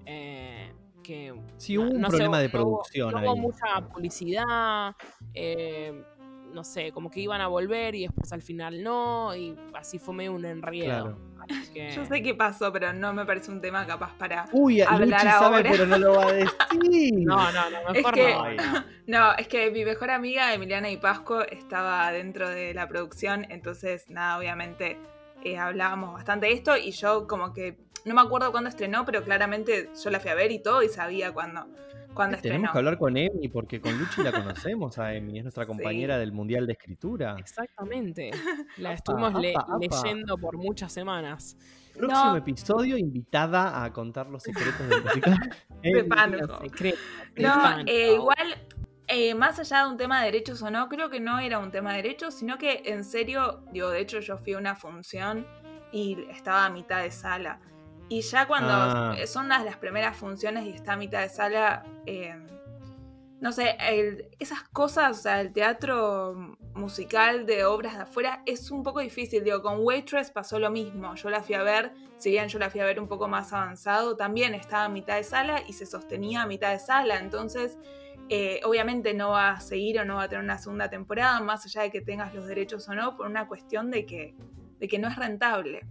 eh, 0.06 0.72
que 1.02 1.34
Sí, 1.56 1.78
hubo 1.78 1.90
un 1.90 2.00
no 2.00 2.10
sé, 2.10 2.16
problema 2.18 2.38
de 2.40 2.46
hubo- 2.48 2.52
producción 2.52 3.10
no 3.12 3.20
hubo 3.22 3.32
ahí. 3.32 3.40
mucha 3.40 3.88
publicidad, 3.92 4.94
eh, 5.34 6.04
no 6.52 6.62
sé, 6.62 6.92
como 6.92 7.10
que 7.10 7.20
iban 7.20 7.40
a 7.40 7.46
volver 7.48 7.94
y 7.94 8.02
después 8.02 8.30
al 8.32 8.42
final 8.42 8.82
no, 8.82 9.34
y 9.34 9.56
así 9.74 9.98
fue 9.98 10.12
medio 10.14 10.34
un 10.34 10.44
enredo. 10.44 10.84
Claro. 10.84 11.18
Así 11.50 11.72
que- 11.72 11.90
Yo 11.90 12.04
sé 12.04 12.22
qué 12.22 12.34
pasó, 12.34 12.72
pero 12.72 12.92
no 12.92 13.12
me 13.12 13.24
parece 13.26 13.50
un 13.50 13.60
tema 13.60 13.86
capaz 13.86 14.12
para... 14.16 14.46
Uy, 14.52 14.80
Hablar 14.80 15.08
Luchi 15.08 15.20
sabe, 15.22 15.56
ahora. 15.56 15.70
pero 15.70 15.86
no 15.86 15.98
lo 15.98 16.14
va 16.14 16.26
a 16.26 16.32
decir. 16.32 17.14
No, 17.26 17.52
no, 17.52 17.70
no, 17.70 17.78
Es 17.88 17.92
mejor 17.94 18.14
que- 18.14 18.32
no. 18.34 18.42
Ay, 18.44 18.56
No, 19.06 19.32
es 19.34 19.48
que 19.48 19.70
mi 19.72 19.84
mejor 19.84 20.10
amiga 20.10 20.54
Emiliana 20.54 20.88
y 20.90 20.96
Pasco 20.96 21.42
estaba 21.42 22.12
dentro 22.12 22.48
de 22.48 22.72
la 22.74 22.86
producción, 22.86 23.44
entonces 23.50 24.08
nada, 24.08 24.38
obviamente 24.38 24.98
eh, 25.42 25.58
hablábamos 25.58 26.12
bastante 26.12 26.46
de 26.46 26.52
esto 26.52 26.76
y 26.76 26.92
yo 26.92 27.26
como 27.26 27.52
que 27.52 27.76
no 28.04 28.14
me 28.14 28.20
acuerdo 28.20 28.52
cuándo 28.52 28.68
estrenó, 28.70 29.04
pero 29.04 29.24
claramente 29.24 29.90
yo 30.02 30.10
la 30.10 30.20
fui 30.20 30.30
a 30.30 30.34
ver 30.34 30.52
y 30.52 30.62
todo 30.62 30.82
y 30.82 30.88
sabía 30.88 31.32
cuándo, 31.32 31.66
cuando 32.14 32.36
Eh, 32.36 32.40
Tenemos 32.40 32.68
estrenó. 32.68 32.72
que 32.72 32.78
hablar 32.78 32.98
con 32.98 33.16
Emi 33.16 33.48
porque 33.48 33.80
con 33.80 33.96
Luchi 33.98 34.22
la 34.22 34.32
conocemos 34.32 34.98
a 34.98 35.14
Emi, 35.14 35.38
es 35.38 35.44
nuestra 35.44 35.64
Sí. 35.64 35.68
compañera 35.68 36.18
del 36.18 36.32
Mundial 36.32 36.66
de 36.66 36.72
Escritura. 36.72 37.36
Exactamente. 37.38 38.30
La 38.78 38.92
estuvimos 38.94 39.34
le- 39.40 39.54
apa, 39.56 39.74
apa. 39.74 39.78
leyendo 39.78 40.36
por 40.38 40.56
muchas 40.56 40.92
semanas. 40.92 41.56
Próximo 41.96 42.24
No. 42.30 42.36
episodio, 42.36 42.96
invitada 42.96 43.82
a 43.84 43.92
contar 43.92 44.28
los 44.28 44.42
secretos 44.42 44.88
del 44.88 45.02
musical. 45.02 45.38
De 45.82 45.92
de 45.92 47.42
No, 47.42 47.78
eh, 47.86 48.14
igual, 48.14 48.54
eh, 49.08 49.34
más 49.34 49.58
allá 49.58 49.84
de 49.84 49.90
un 49.90 49.96
tema 49.96 50.20
de 50.20 50.26
derechos 50.26 50.62
o 50.62 50.70
no, 50.70 50.88
creo 50.88 51.10
que 51.10 51.20
no 51.20 51.38
era 51.38 51.58
un 51.58 51.70
tema 51.70 51.90
de 51.92 52.02
derechos, 52.02 52.34
sino 52.34 52.58
que 52.58 52.82
en 52.86 53.02
serio, 53.04 53.64
digo, 53.72 53.90
de 53.90 54.00
hecho 54.00 54.20
yo 54.20 54.36
fui 54.38 54.52
a 54.54 54.58
una 54.58 54.74
función 54.76 55.46
y 55.92 56.16
estaba 56.30 56.66
a 56.66 56.70
mitad 56.70 57.02
de 57.02 57.10
sala. 57.10 57.60
Y 58.10 58.20
ya 58.22 58.46
cuando 58.46 58.72
Ah. 58.74 59.14
son 59.26 59.48
las, 59.48 59.64
las 59.64 59.76
primeras 59.78 60.16
funciones 60.16 60.66
y 60.66 60.70
está 60.70 60.92
a 60.92 60.96
mitad 60.96 61.22
de 61.22 61.28
sala, 61.30 61.84
eh, 62.06 62.34
no 63.40 63.52
sé, 63.52 63.76
el- 63.80 64.26
esas 64.38 64.62
cosas, 64.64 65.18
o 65.18 65.22
sea, 65.22 65.40
el 65.40 65.52
teatro 65.52 66.56
musical 66.74 67.46
de 67.46 67.64
obras 67.64 67.96
de 67.96 68.02
afuera 68.02 68.42
es 68.46 68.70
un 68.70 68.82
poco 68.82 69.00
difícil. 69.00 69.42
Digo, 69.44 69.62
con 69.62 69.78
Waitress 69.80 70.30
pasó 70.30 70.58
lo 70.58 70.70
mismo. 70.70 71.14
Yo 71.14 71.30
la 71.30 71.40
fui 71.42 71.54
a 71.54 71.62
ver, 71.62 71.92
si 72.18 72.30
bien 72.30 72.48
yo 72.48 72.58
la 72.58 72.68
fui 72.68 72.80
a 72.80 72.84
ver 72.84 73.00
un 73.00 73.08
poco 73.08 73.28
más 73.28 73.52
avanzado, 73.52 74.16
también 74.16 74.54
estaba 74.54 74.84
a 74.84 74.88
mitad 74.88 75.14
de 75.16 75.24
sala 75.24 75.62
y 75.66 75.72
se 75.72 75.86
sostenía 75.86 76.42
a 76.42 76.46
mitad 76.46 76.72
de 76.72 76.78
sala. 76.80 77.18
Entonces, 77.18 77.78
eh, 78.28 78.60
obviamente 78.64 79.14
no 79.14 79.30
va 79.30 79.50
a 79.52 79.60
seguir 79.60 80.00
o 80.00 80.04
no 80.04 80.16
va 80.16 80.24
a 80.24 80.28
tener 80.28 80.44
una 80.44 80.58
segunda 80.58 80.90
temporada, 80.90 81.40
más 81.40 81.64
allá 81.64 81.82
de 81.82 81.90
que 81.90 82.00
tengas 82.00 82.34
los 82.34 82.46
derechos 82.46 82.88
o 82.88 82.94
no, 82.94 83.16
por 83.16 83.26
una 83.26 83.46
cuestión 83.48 83.90
de 83.90 84.04
que, 84.04 84.34
de 84.78 84.88
que 84.88 84.98
no 84.98 85.08
es 85.08 85.16
rentable. 85.16 85.86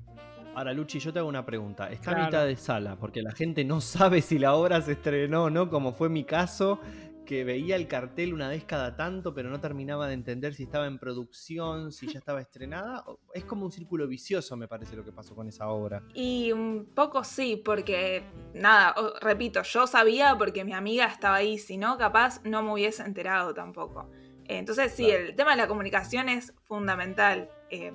Ahora, 0.55 0.73
Luchi, 0.73 0.99
yo 0.99 1.13
te 1.13 1.19
hago 1.19 1.29
una 1.29 1.45
pregunta. 1.45 1.89
Está 1.89 2.11
a 2.11 2.13
Claro. 2.15 2.25
mitad 2.27 2.45
de 2.45 2.55
sala, 2.57 2.95
porque 2.97 3.21
la 3.21 3.31
gente 3.31 3.63
no 3.63 3.79
sabe 3.81 4.21
si 4.21 4.39
la 4.39 4.55
obra 4.55 4.81
se 4.81 4.93
estrenó 4.93 5.45
o 5.45 5.49
no, 5.49 5.69
como 5.69 5.93
fue 5.93 6.09
mi 6.09 6.23
caso, 6.25 6.79
que 7.25 7.43
veía 7.43 7.75
el 7.75 7.87
cartel 7.87 8.33
una 8.33 8.49
vez 8.49 8.65
cada 8.65 8.95
tanto, 8.95 9.33
pero 9.35 9.49
no 9.51 9.59
terminaba 9.61 10.07
de 10.07 10.15
entender 10.15 10.55
si 10.55 10.63
estaba 10.63 10.87
en 10.87 10.97
producción, 10.97 11.91
si 11.91 12.07
ya 12.07 12.17
estaba 12.17 12.41
estrenada. 12.41 13.05
Es 13.35 13.45
como 13.45 13.65
un 13.65 13.71
círculo 13.71 14.07
vicioso, 14.07 14.57
me 14.57 14.67
parece, 14.67 14.95
lo 14.95 15.05
que 15.05 15.11
pasó 15.11 15.35
con 15.35 15.47
esa 15.47 15.69
obra. 15.69 16.01
Y 16.15 16.51
un 16.51 16.87
poco 16.95 17.23
sí, 17.23 17.61
porque 17.63 18.23
nada, 18.55 18.95
repito, 19.21 19.61
yo 19.61 19.85
sabía 19.85 20.35
porque 20.39 20.65
mi 20.65 20.73
amiga 20.73 21.05
estaba 21.05 21.35
ahí, 21.35 21.59
si 21.59 21.77
no, 21.77 21.97
capaz 21.99 22.41
no 22.43 22.63
me 22.63 22.73
hubiese 22.73 23.03
enterado 23.03 23.53
tampoco. 23.53 24.09
Entonces 24.45 24.91
sí, 24.91 25.05
Claro. 25.05 25.25
el 25.25 25.35
tema 25.35 25.51
de 25.51 25.57
la 25.57 25.67
comunicación 25.67 26.27
es 26.27 26.53
fundamental. 26.63 27.49
Eh, 27.69 27.93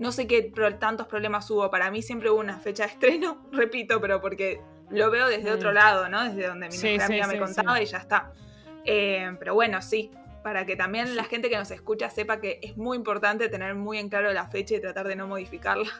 no 0.00 0.12
sé 0.12 0.26
qué 0.26 0.50
tantos 0.80 1.06
problemas 1.06 1.48
hubo, 1.50 1.70
para 1.70 1.90
mí 1.90 2.00
siempre 2.00 2.30
hubo 2.30 2.40
una 2.40 2.58
fecha 2.58 2.84
de 2.84 2.92
estreno, 2.92 3.46
repito, 3.52 4.00
pero 4.00 4.20
porque 4.20 4.60
lo 4.88 5.10
veo 5.10 5.28
desde 5.28 5.52
otro 5.52 5.72
lado, 5.72 6.08
¿no? 6.08 6.24
Desde 6.24 6.48
donde 6.48 6.66
mi 6.66 6.72
Sí, 6.72 6.98
amiga 6.98 7.26
me 7.26 7.38
contaba 7.38 7.80
y 7.80 7.84
ya 7.84 7.98
está. 7.98 8.32
Eh, 8.86 9.36
pero 9.38 9.54
bueno, 9.54 9.82
sí, 9.82 10.10
para 10.42 10.64
que 10.64 10.74
también 10.74 11.14
la 11.16 11.24
gente 11.24 11.50
que 11.50 11.56
nos 11.56 11.70
escucha 11.70 12.08
sepa 12.08 12.40
que 12.40 12.58
es 12.62 12.78
muy 12.78 12.96
importante 12.96 13.48
tener 13.50 13.74
muy 13.74 13.98
en 13.98 14.08
claro 14.08 14.32
la 14.32 14.46
fecha 14.46 14.74
y 14.74 14.80
tratar 14.80 15.06
de 15.06 15.16
no 15.16 15.28
modificarla. 15.28 15.90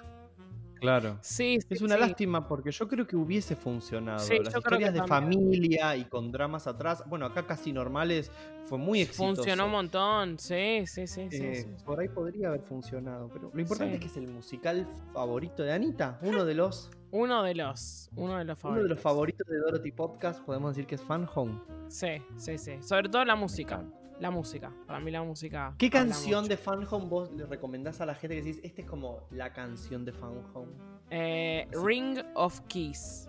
Claro. 0.80 1.18
Sí, 1.20 1.58
sí, 1.60 1.66
Es 1.74 1.82
una 1.82 1.94
sí. 1.96 2.00
lástima 2.00 2.48
porque 2.48 2.70
yo 2.70 2.88
creo 2.88 3.06
que 3.06 3.14
hubiese 3.16 3.54
funcionado. 3.54 4.18
Sí, 4.20 4.38
Las 4.42 4.54
historias 4.56 4.94
de 4.94 5.02
familia 5.06 5.94
y 5.96 6.04
con 6.06 6.32
dramas 6.32 6.66
atrás. 6.66 7.02
Bueno, 7.06 7.26
acá 7.26 7.46
casi 7.46 7.72
normales 7.72 8.30
fue 8.64 8.78
muy 8.78 9.00
exitoso. 9.02 9.34
Funcionó 9.36 9.66
un 9.66 9.72
montón, 9.72 10.38
sí, 10.38 10.84
sí, 10.86 11.06
sí. 11.06 11.28
Eh. 11.32 11.66
Por 11.84 12.00
ahí 12.00 12.08
podría 12.08 12.48
haber 12.48 12.62
funcionado, 12.62 13.28
pero 13.32 13.50
lo 13.52 13.60
importante 13.60 13.94
es 13.94 14.00
que 14.00 14.06
es 14.06 14.16
el 14.16 14.28
musical 14.28 14.86
favorito 15.12 15.62
de 15.62 15.72
Anita, 15.72 16.18
uno 16.22 16.44
de 16.44 16.54
los, 16.54 16.90
Uno 17.10 17.42
de 17.42 17.54
los, 17.56 18.08
uno 18.16 18.38
de 18.38 18.44
los 18.44 18.56
uno 18.56 18.60
favoritos. 18.62 18.82
de 18.88 18.94
los 18.94 19.00
favoritos 19.02 19.46
de 19.48 19.58
Dorothy 19.58 19.90
Podcast, 19.92 20.40
podemos 20.44 20.70
decir 20.76 20.86
que 20.86 20.94
es 20.94 21.02
Fan 21.02 21.28
Home. 21.34 21.60
Sí, 21.88 22.22
sí, 22.36 22.56
sí. 22.56 22.72
Sobre 22.80 23.08
todo 23.08 23.24
la 23.24 23.34
música. 23.36 23.84
La 24.20 24.30
música. 24.30 24.70
Para 24.86 25.00
mí 25.00 25.10
la 25.10 25.22
música. 25.22 25.74
¿Qué 25.78 25.88
canción 25.88 26.42
mucho. 26.42 26.50
de 26.50 26.56
Fan 26.58 26.86
Home 26.90 27.06
vos 27.06 27.32
le 27.32 27.46
recomendás 27.46 28.02
a 28.02 28.06
la 28.06 28.14
gente 28.14 28.36
que 28.36 28.42
decís, 28.42 28.60
esta 28.62 28.82
es 28.82 28.86
como 28.86 29.26
la 29.30 29.52
canción 29.52 30.04
de 30.04 30.12
Fan 30.12 30.44
Home? 30.52 30.72
Eh, 31.08 31.66
Ring 31.72 32.18
of 32.34 32.60
Keys. 32.68 33.28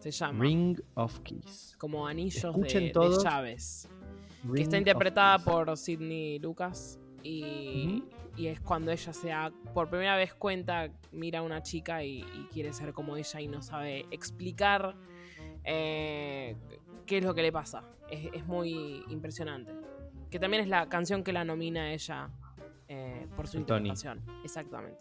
Se 0.00 0.10
llama. 0.10 0.42
Ring 0.42 0.80
of 0.94 1.20
Keys. 1.20 1.76
Como 1.78 2.06
anillos 2.06 2.54
de, 2.56 2.92
de 2.92 3.18
llaves. 3.22 3.88
Ring 4.42 4.54
Que 4.54 4.62
está 4.62 4.78
interpretada 4.78 5.38
por 5.38 5.76
Sidney 5.76 6.40
Lucas. 6.40 6.98
Y, 7.22 8.04
y 8.36 8.48
es 8.48 8.60
cuando 8.60 8.90
ella 8.90 9.12
se 9.12 9.28
da 9.28 9.52
por 9.74 9.88
primera 9.88 10.16
vez 10.16 10.34
cuenta, 10.34 10.90
mira 11.12 11.38
a 11.38 11.42
una 11.42 11.62
chica 11.62 12.04
y, 12.04 12.18
y 12.18 12.48
quiere 12.52 12.72
ser 12.72 12.92
como 12.92 13.16
ella 13.16 13.40
y 13.40 13.48
no 13.48 13.62
sabe 13.62 14.06
explicar 14.10 14.94
eh, 15.64 16.56
qué 17.04 17.18
es 17.18 17.24
lo 17.24 17.34
que 17.34 17.42
le 17.42 17.52
pasa. 17.52 17.82
Es, 18.10 18.28
es 18.32 18.46
muy 18.46 19.04
impresionante. 19.08 19.72
Que 20.30 20.38
también 20.38 20.62
es 20.62 20.68
la 20.68 20.88
canción 20.88 21.22
que 21.22 21.32
la 21.32 21.44
nomina 21.44 21.92
ella 21.92 22.28
eh, 22.88 23.26
por 23.36 23.46
su 23.48 23.58
interpretación. 23.58 24.20
Exactamente. 24.44 24.98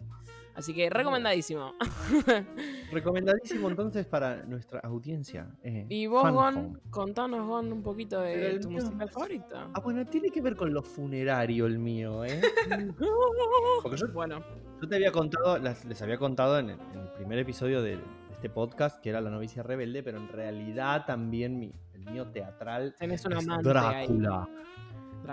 Así 0.56 0.74
que 0.74 0.90
recomendadísimo. 0.90 1.74
Recomendadísimo 2.92 3.70
entonces 3.70 4.06
para 4.06 4.44
nuestra 4.44 4.80
audiencia. 4.82 5.48
eh, 5.64 5.86
y 5.90 6.08
vos, 6.08 6.32
Gon, 6.32 6.56
Home. 6.58 6.80
contanos, 6.90 7.46
Gon, 7.46 7.74
un 7.74 7.84
poquito 7.84 8.22
de 8.22 8.52
el 8.52 8.60
tu 8.62 8.70
mío- 8.70 8.82
música 8.82 9.08
favorita. 9.08 9.68
Ah, 9.74 9.80
bueno, 9.82 10.06
tiene 10.06 10.30
que 10.30 10.42
ver 10.42 10.56
con 10.56 10.74
lo 10.74 10.82
funerario 10.82 11.66
el 11.66 11.78
mío, 11.80 12.24
¿eh? 12.24 12.40
Porque 13.84 13.98
yo 13.98 14.08
bueno, 14.14 14.42
Yo 14.82 14.88
te 14.88 14.96
había 14.96 15.12
contado, 15.12 15.58
las- 15.58 15.84
les 15.86 16.02
había 16.02 16.18
contado 16.18 16.58
en 16.60 16.70
el, 16.70 16.80
en 16.94 17.00
el 17.00 17.08
primer 17.10 17.40
episodio 17.40 17.82
de, 17.82 17.98
de 17.98 18.04
este 18.32 18.50
podcast, 18.50 19.02
que 19.02 19.10
era 19.10 19.20
La 19.22 19.30
novicia 19.32 19.62
rebelde, 19.64 20.04
pero 20.04 20.18
en 20.20 20.28
realidad 20.30 21.06
también 21.06 21.60
mi, 21.60 21.74
el 21.94 22.06
mío 22.12 22.28
teatral 22.28 22.96
tenés 22.98 23.26
un 23.26 23.34
es 23.34 23.48
ahí. 23.50 24.08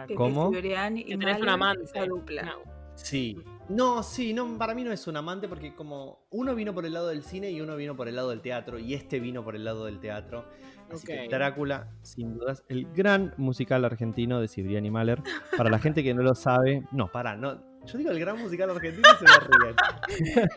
Que- 0.06 0.14
¿Cómo? 0.14 0.50
que 0.50 0.60
tenés 0.62 1.40
un 1.40 1.48
amante. 1.48 2.06
dupla. 2.06 2.42
No. 2.42 2.72
Sí. 2.94 3.38
No, 3.68 4.02
sí, 4.02 4.34
no, 4.34 4.58
para 4.58 4.74
mí 4.74 4.84
no 4.84 4.92
es 4.92 5.06
un 5.06 5.16
amante 5.16 5.48
porque 5.48 5.74
como 5.74 6.26
uno 6.30 6.54
vino 6.54 6.74
por 6.74 6.84
el 6.84 6.92
lado 6.92 7.08
del 7.08 7.22
cine 7.22 7.50
y 7.50 7.60
uno 7.60 7.76
vino 7.76 7.96
por 7.96 8.06
el 8.08 8.16
lado 8.16 8.30
del 8.30 8.40
teatro 8.42 8.78
y 8.78 8.92
este 8.94 9.18
vino 9.18 9.42
por 9.44 9.54
el 9.56 9.64
lado 9.64 9.86
del 9.86 9.98
teatro. 9.98 10.44
Así 10.92 11.06
que. 11.06 11.26
Drácula, 11.28 11.88
sin 12.02 12.36
dudas, 12.36 12.64
el 12.68 12.86
gran 12.92 13.32
musical 13.38 13.84
argentino 13.86 14.40
de 14.40 14.48
Cibrián 14.48 14.84
y 14.84 14.90
Mahler. 14.90 15.22
Para 15.56 15.70
la 15.70 15.78
gente 15.78 16.02
que 16.02 16.12
no 16.12 16.22
lo 16.22 16.34
sabe, 16.34 16.82
no, 16.92 17.10
para, 17.10 17.34
no. 17.34 17.58
Yo 17.86 17.98
digo 17.98 18.10
el 18.10 18.20
gran 18.20 18.38
musical 18.38 18.68
argentino 18.70 19.08
y 19.08 19.16
se 19.16 19.24
me 19.24 19.58
ríen. 19.58 19.76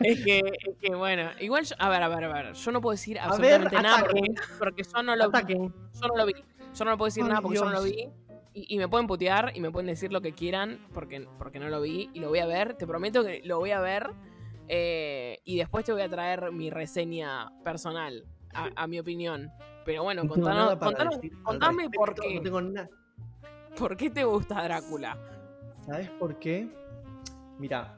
Es 0.00 0.24
que, 0.24 0.38
es 0.38 0.76
que 0.80 0.94
bueno, 0.94 1.30
igual, 1.40 1.64
yo- 1.64 1.74
a 1.78 1.88
ver, 1.88 2.02
a 2.02 2.08
ver, 2.08 2.24
a 2.24 2.32
ver, 2.32 2.52
yo 2.52 2.70
no 2.70 2.80
puedo 2.82 2.92
decir 2.92 3.18
absolutamente 3.18 3.74
ver, 3.76 3.82
nada 3.82 4.04
porque, 4.04 4.20
porque 4.58 4.82
yo 4.84 5.02
no 5.02 5.16
lo 5.16 5.24
Ataquen. 5.24 5.72
yo 6.00 6.08
no 6.08 6.16
lo 6.16 6.26
vi. 6.26 6.34
Yo 6.74 6.84
no 6.84 6.90
le 6.90 6.96
puedo 6.98 7.06
decir 7.06 7.22
Ay, 7.22 7.28
nada 7.30 7.40
porque 7.40 7.56
yo 7.56 7.64
no 7.64 7.70
lo 7.70 7.82
vi. 7.82 8.08
Y, 8.58 8.74
y 8.74 8.78
me 8.78 8.88
pueden 8.88 9.06
putear 9.06 9.52
y 9.54 9.60
me 9.60 9.70
pueden 9.70 9.86
decir 9.86 10.10
lo 10.12 10.22
que 10.22 10.32
quieran 10.32 10.78
porque, 10.94 11.28
porque 11.38 11.58
no 11.60 11.68
lo 11.68 11.80
vi 11.82 12.08
y 12.14 12.20
lo 12.20 12.30
voy 12.30 12.38
a 12.38 12.46
ver. 12.46 12.72
Te 12.74 12.86
prometo 12.86 13.22
que 13.22 13.42
lo 13.44 13.58
voy 13.58 13.70
a 13.72 13.80
ver. 13.80 14.10
eh, 14.68 15.38
y 15.44 15.58
después 15.58 15.84
te 15.84 15.92
voy 15.92 16.00
a 16.02 16.08
traer 16.08 16.50
mi 16.52 16.70
reseña 16.70 17.50
personal, 17.62 18.24
a, 18.54 18.70
a 18.74 18.86
mi 18.86 18.98
opinión. 18.98 19.50
Pero 19.84 20.02
bueno, 20.02 20.24
No 20.24 20.30
contanos, 20.30 20.76
contanos- 20.78 21.20
contame 21.44 21.90
por 21.90 22.08
respecto, 22.08 22.22
qué, 22.28 22.34
No 22.36 22.42
tengo 22.42 22.60
nada. 22.62 22.88
por 23.78 23.96
qué 23.96 24.08
te 24.10 24.24
gusta 24.24 24.62
Drácula. 24.64 25.16
¿Sabes 25.84 26.08
por 26.18 26.38
qué? 26.40 26.68
Mira, 27.58 27.96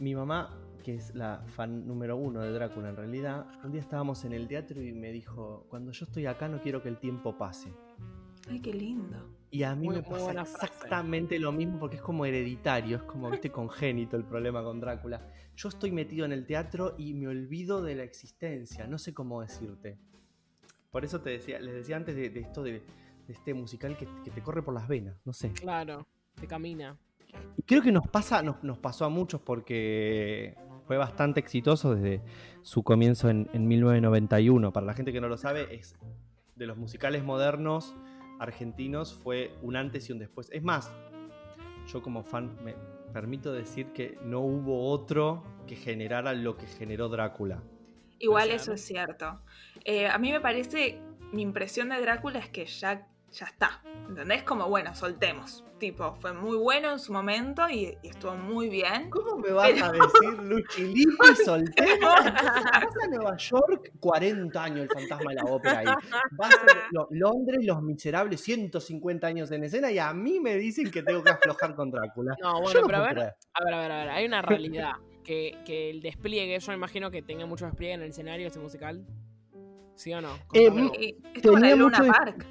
mi 0.00 0.14
mamá, 0.14 0.58
que 0.82 0.94
es 0.96 1.14
la 1.14 1.42
fan 1.54 1.86
número 1.86 2.16
uno 2.16 2.40
de 2.40 2.50
Drácula 2.50 2.88
en 2.88 2.96
realidad, 2.96 3.46
un 3.62 3.70
día 3.72 3.80
estábamos 3.82 4.24
en 4.24 4.32
el 4.32 4.48
teatro 4.48 4.82
y 4.82 4.92
me 4.92 5.12
dijo, 5.12 5.66
cuando 5.68 5.92
yo 5.92 6.04
estoy 6.06 6.26
acá 6.26 6.48
no 6.48 6.60
quiero 6.62 6.82
que 6.82 6.88
el 6.88 6.96
tiempo 6.98 7.36
pase. 7.38 7.72
Ay, 8.48 8.58
qué 8.60 8.72
lindo. 8.74 9.18
Y 9.52 9.64
a 9.64 9.74
mí 9.76 9.86
Muy- 9.86 9.96
me 9.96 10.02
pasa 10.02 10.32
frase. 10.32 10.64
exactamente 10.64 11.38
lo 11.38 11.52
mismo 11.52 11.78
porque 11.78 11.96
es 11.96 12.02
como 12.02 12.24
hereditario, 12.24 12.96
es 12.96 13.02
como, 13.02 13.30
viste, 13.30 13.50
congénito 13.52 14.16
el 14.16 14.24
problema 14.24 14.64
con 14.64 14.80
Drácula. 14.80 15.28
Yo 15.54 15.68
estoy 15.68 15.92
metido 15.92 16.24
en 16.24 16.32
el 16.32 16.46
teatro 16.46 16.94
y 16.96 17.12
me 17.12 17.28
olvido 17.28 17.82
de 17.82 17.94
la 17.94 18.02
existencia, 18.02 18.86
no 18.86 18.96
sé 18.98 19.12
cómo 19.12 19.42
decirte. 19.42 19.98
Por 20.90 21.04
eso 21.04 21.20
te 21.20 21.28
decía, 21.30 21.60
les 21.60 21.74
decía 21.74 21.96
antes 21.96 22.16
de, 22.16 22.30
de 22.30 22.40
esto 22.40 22.62
de, 22.62 22.72
de 22.72 22.82
este 23.32 23.52
musical 23.52 23.96
que, 23.98 24.08
que 24.24 24.30
te 24.30 24.40
corre 24.42 24.62
por 24.62 24.72
las 24.72 24.88
venas, 24.88 25.16
no 25.26 25.34
sé. 25.34 25.52
Claro, 25.52 26.06
te 26.40 26.46
camina. 26.46 26.96
Creo 27.66 27.82
que 27.82 27.92
nos 27.92 28.08
pasa, 28.08 28.42
nos, 28.42 28.64
nos 28.64 28.78
pasó 28.78 29.04
a 29.04 29.10
muchos 29.10 29.42
porque 29.42 30.56
fue 30.86 30.96
bastante 30.96 31.40
exitoso 31.40 31.94
desde 31.94 32.22
su 32.62 32.82
comienzo 32.82 33.28
en, 33.28 33.50
en 33.52 33.68
1991. 33.68 34.72
Para 34.72 34.86
la 34.86 34.94
gente 34.94 35.12
que 35.12 35.20
no 35.20 35.28
lo 35.28 35.36
sabe, 35.36 35.74
es 35.74 35.94
de 36.56 36.66
los 36.66 36.78
musicales 36.78 37.22
modernos 37.22 37.94
argentinos 38.42 39.14
fue 39.14 39.54
un 39.62 39.76
antes 39.76 40.08
y 40.08 40.12
un 40.12 40.18
después. 40.18 40.50
Es 40.52 40.62
más, 40.62 40.92
yo 41.86 42.02
como 42.02 42.22
fan 42.24 42.56
me 42.64 42.74
permito 43.12 43.52
decir 43.52 43.92
que 43.92 44.18
no 44.24 44.40
hubo 44.40 44.90
otro 44.90 45.42
que 45.66 45.76
generara 45.76 46.32
lo 46.32 46.56
que 46.56 46.66
generó 46.66 47.08
Drácula. 47.08 47.62
Igual 48.18 48.48
sea, 48.48 48.56
eso 48.56 48.72
es 48.72 48.80
cierto. 48.80 49.40
Eh, 49.84 50.06
a 50.06 50.18
mí 50.18 50.32
me 50.32 50.40
parece, 50.40 51.00
mi 51.32 51.42
impresión 51.42 51.88
de 51.90 52.00
Drácula 52.00 52.38
es 52.38 52.48
que 52.48 52.66
ya 52.66 53.08
ya 53.32 53.46
está. 53.46 53.82
¿Entendés? 54.08 54.42
Como, 54.42 54.68
bueno, 54.68 54.94
soltemos. 54.94 55.64
Tipo, 55.78 56.14
fue 56.20 56.32
muy 56.32 56.56
bueno 56.56 56.92
en 56.92 56.98
su 57.00 57.12
momento 57.12 57.68
y, 57.68 57.96
y 58.02 58.08
estuvo 58.08 58.36
muy 58.36 58.68
bien. 58.68 59.10
¿Cómo 59.10 59.36
me 59.38 59.50
vas 59.50 59.70
a 59.82 59.90
decir 59.92 60.38
Luchi 60.44 60.82
Lippi 60.94 61.34
soltemos? 61.44 61.98
Vas 62.24 62.96
a 63.02 63.06
Nueva 63.10 63.36
York, 63.36 63.90
40 63.98 64.62
años 64.62 64.80
el 64.82 64.88
fantasma 64.90 65.30
de 65.30 65.36
la 65.36 65.44
ópera 65.44 65.78
ahí. 65.80 65.86
Vas 66.32 66.54
a 66.54 66.66
lo- 66.92 67.08
Londres, 67.10 67.64
Los 67.64 67.82
Miserables, 67.82 68.40
150 68.42 69.26
años 69.26 69.50
en 69.50 69.64
escena 69.64 69.90
y 69.90 69.98
a 69.98 70.12
mí 70.14 70.38
me 70.38 70.54
dicen 70.56 70.88
que 70.90 71.02
tengo 71.02 71.24
que 71.24 71.30
aflojar 71.30 71.74
con 71.74 71.90
Drácula. 71.90 72.36
No, 72.40 72.60
bueno, 72.60 72.80
no 72.82 72.86
pero 72.86 72.98
a 72.98 73.00
ver, 73.08 73.18
a 73.18 73.24
ver, 73.64 73.74
a 73.74 73.78
ver, 73.80 73.92
a 73.92 73.96
ver, 73.98 74.08
hay 74.10 74.26
una 74.26 74.42
realidad. 74.42 74.92
Que, 75.24 75.56
que 75.64 75.88
el 75.90 76.00
despliegue, 76.02 76.58
yo 76.58 76.72
me 76.72 76.76
imagino 76.76 77.10
que 77.10 77.22
tenga 77.22 77.46
mucho 77.46 77.64
despliegue 77.64 77.94
en 77.94 78.02
el 78.02 78.10
escenario 78.10 78.46
este 78.48 78.58
musical. 78.58 79.04
¿Sí 79.94 80.12
o 80.14 80.20
no? 80.20 80.30
Eh, 80.52 81.16
tenía 81.40 81.76
mucho 81.76 82.04
Park. 82.06 82.46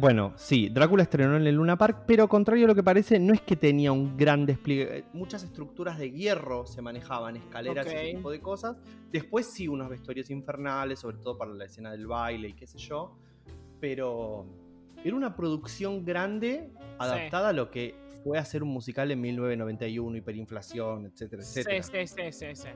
Bueno, 0.00 0.32
sí, 0.36 0.68
Drácula 0.68 1.04
estrenó 1.04 1.36
en 1.36 1.46
el 1.46 1.54
Luna 1.54 1.78
Park, 1.78 2.04
pero 2.06 2.28
contrario 2.28 2.64
a 2.64 2.68
lo 2.68 2.74
que 2.74 2.82
parece, 2.82 3.20
no 3.20 3.32
es 3.32 3.40
que 3.40 3.54
tenía 3.54 3.92
un 3.92 4.16
gran 4.16 4.44
despliegue. 4.44 4.98
Eh, 4.98 5.04
Muchas 5.12 5.44
estructuras 5.44 5.96
de 5.98 6.10
hierro 6.10 6.66
se 6.66 6.82
manejaban, 6.82 7.36
escaleras 7.36 7.86
y 7.86 7.90
ese 7.90 8.16
tipo 8.16 8.30
de 8.30 8.40
cosas. 8.40 8.76
Después 9.12 9.46
sí, 9.46 9.68
unos 9.68 9.88
vestuarios 9.88 10.28
infernales, 10.30 10.98
sobre 10.98 11.18
todo 11.18 11.38
para 11.38 11.52
la 11.52 11.66
escena 11.66 11.92
del 11.92 12.06
baile 12.06 12.48
y 12.48 12.52
qué 12.54 12.66
sé 12.66 12.78
yo. 12.78 13.16
Pero 13.80 14.46
era 15.04 15.14
una 15.14 15.36
producción 15.36 16.04
grande 16.04 16.72
adaptada 16.98 17.50
a 17.50 17.52
lo 17.52 17.70
que 17.70 17.94
fue 18.26 18.38
hacer 18.38 18.64
un 18.64 18.70
musical 18.70 19.08
en 19.12 19.20
1991, 19.20 20.16
hiperinflación, 20.16 21.06
etcétera, 21.06 21.44
etcétera. 21.44 21.80
Sí, 21.80 22.06
sí, 22.06 22.06
sí, 22.08 22.32
sí, 22.32 22.56
sí. 22.56 22.68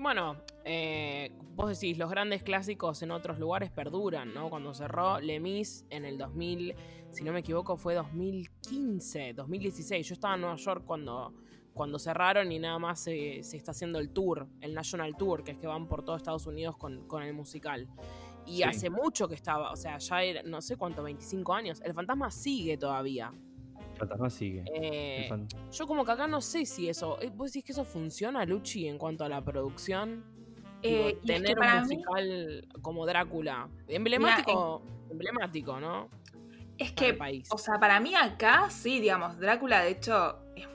Bueno, 0.00 0.42
eh, 0.64 1.30
vos 1.54 1.68
decís, 1.68 1.96
los 1.96 2.10
grandes 2.10 2.42
clásicos 2.42 3.00
en 3.02 3.12
otros 3.12 3.38
lugares 3.38 3.70
perduran, 3.70 4.34
¿no? 4.34 4.50
Cuando 4.50 4.74
cerró 4.74 5.20
Lemis 5.20 5.86
en 5.90 6.04
el 6.04 6.18
2000, 6.18 6.74
si 7.12 7.22
no 7.22 7.32
me 7.32 7.38
equivoco, 7.38 7.76
fue 7.76 7.94
2015, 7.94 9.32
2016. 9.34 10.08
Yo 10.08 10.14
estaba 10.14 10.34
en 10.34 10.40
Nueva 10.40 10.56
York 10.56 10.82
cuando, 10.84 11.34
cuando 11.72 12.00
cerraron 12.00 12.50
y 12.50 12.58
nada 12.58 12.80
más 12.80 12.98
se, 12.98 13.44
se 13.44 13.56
está 13.58 13.70
haciendo 13.70 14.00
el 14.00 14.10
tour, 14.10 14.48
el 14.60 14.74
National 14.74 15.16
Tour, 15.16 15.44
que 15.44 15.52
es 15.52 15.58
que 15.58 15.68
van 15.68 15.86
por 15.86 16.04
todo 16.04 16.16
Estados 16.16 16.48
Unidos 16.48 16.76
con, 16.76 17.06
con 17.06 17.22
el 17.22 17.32
musical. 17.32 17.86
Y 18.44 18.56
Sí. 18.56 18.62
hace 18.64 18.90
mucho 18.90 19.28
que 19.28 19.36
estaba, 19.36 19.70
o 19.70 19.76
sea, 19.76 19.98
ya 19.98 20.22
era, 20.24 20.42
no 20.42 20.60
sé 20.60 20.76
cuánto, 20.76 21.04
25 21.04 21.54
años. 21.54 21.80
El 21.84 21.94
fantasma 21.94 22.28
sigue 22.32 22.76
todavía. 22.76 23.32
Fantasma 24.00 24.30
sigue. 24.30 24.64
Eh, 24.74 25.26
fan- 25.28 25.46
yo 25.70 25.86
como 25.86 26.04
que 26.04 26.10
acá 26.12 26.26
no 26.26 26.40
sé 26.40 26.66
si 26.66 26.88
eso. 26.88 27.18
eh, 27.20 27.30
¿Vos 27.34 27.52
decís 27.52 27.64
que 27.64 27.72
eso 27.72 27.84
funciona, 27.84 28.44
Luchi, 28.44 28.88
en 28.88 28.98
cuanto 28.98 29.24
a 29.24 29.28
la 29.28 29.44
producción? 29.44 30.24
Eh, 30.82 31.08
es 31.10 31.14
que 31.20 31.26
tener 31.26 31.50
un 31.50 31.58
para 31.58 31.84
mí- 31.84 31.96
musical 31.96 32.68
como 32.82 33.04
Drácula. 33.06 33.68
Emblemático, 33.86 34.82
emblemático, 35.10 35.78
¿no? 35.78 36.08
Es 36.78 36.92
que, 36.92 37.12
país. 37.12 37.46
o 37.52 37.58
sea, 37.58 37.78
para 37.78 38.00
mí 38.00 38.14
acá, 38.14 38.70
sí, 38.70 39.00
digamos, 39.00 39.38
Drácula, 39.38 39.82
de 39.82 39.90
hecho, 39.90 40.38
es- 40.56 40.66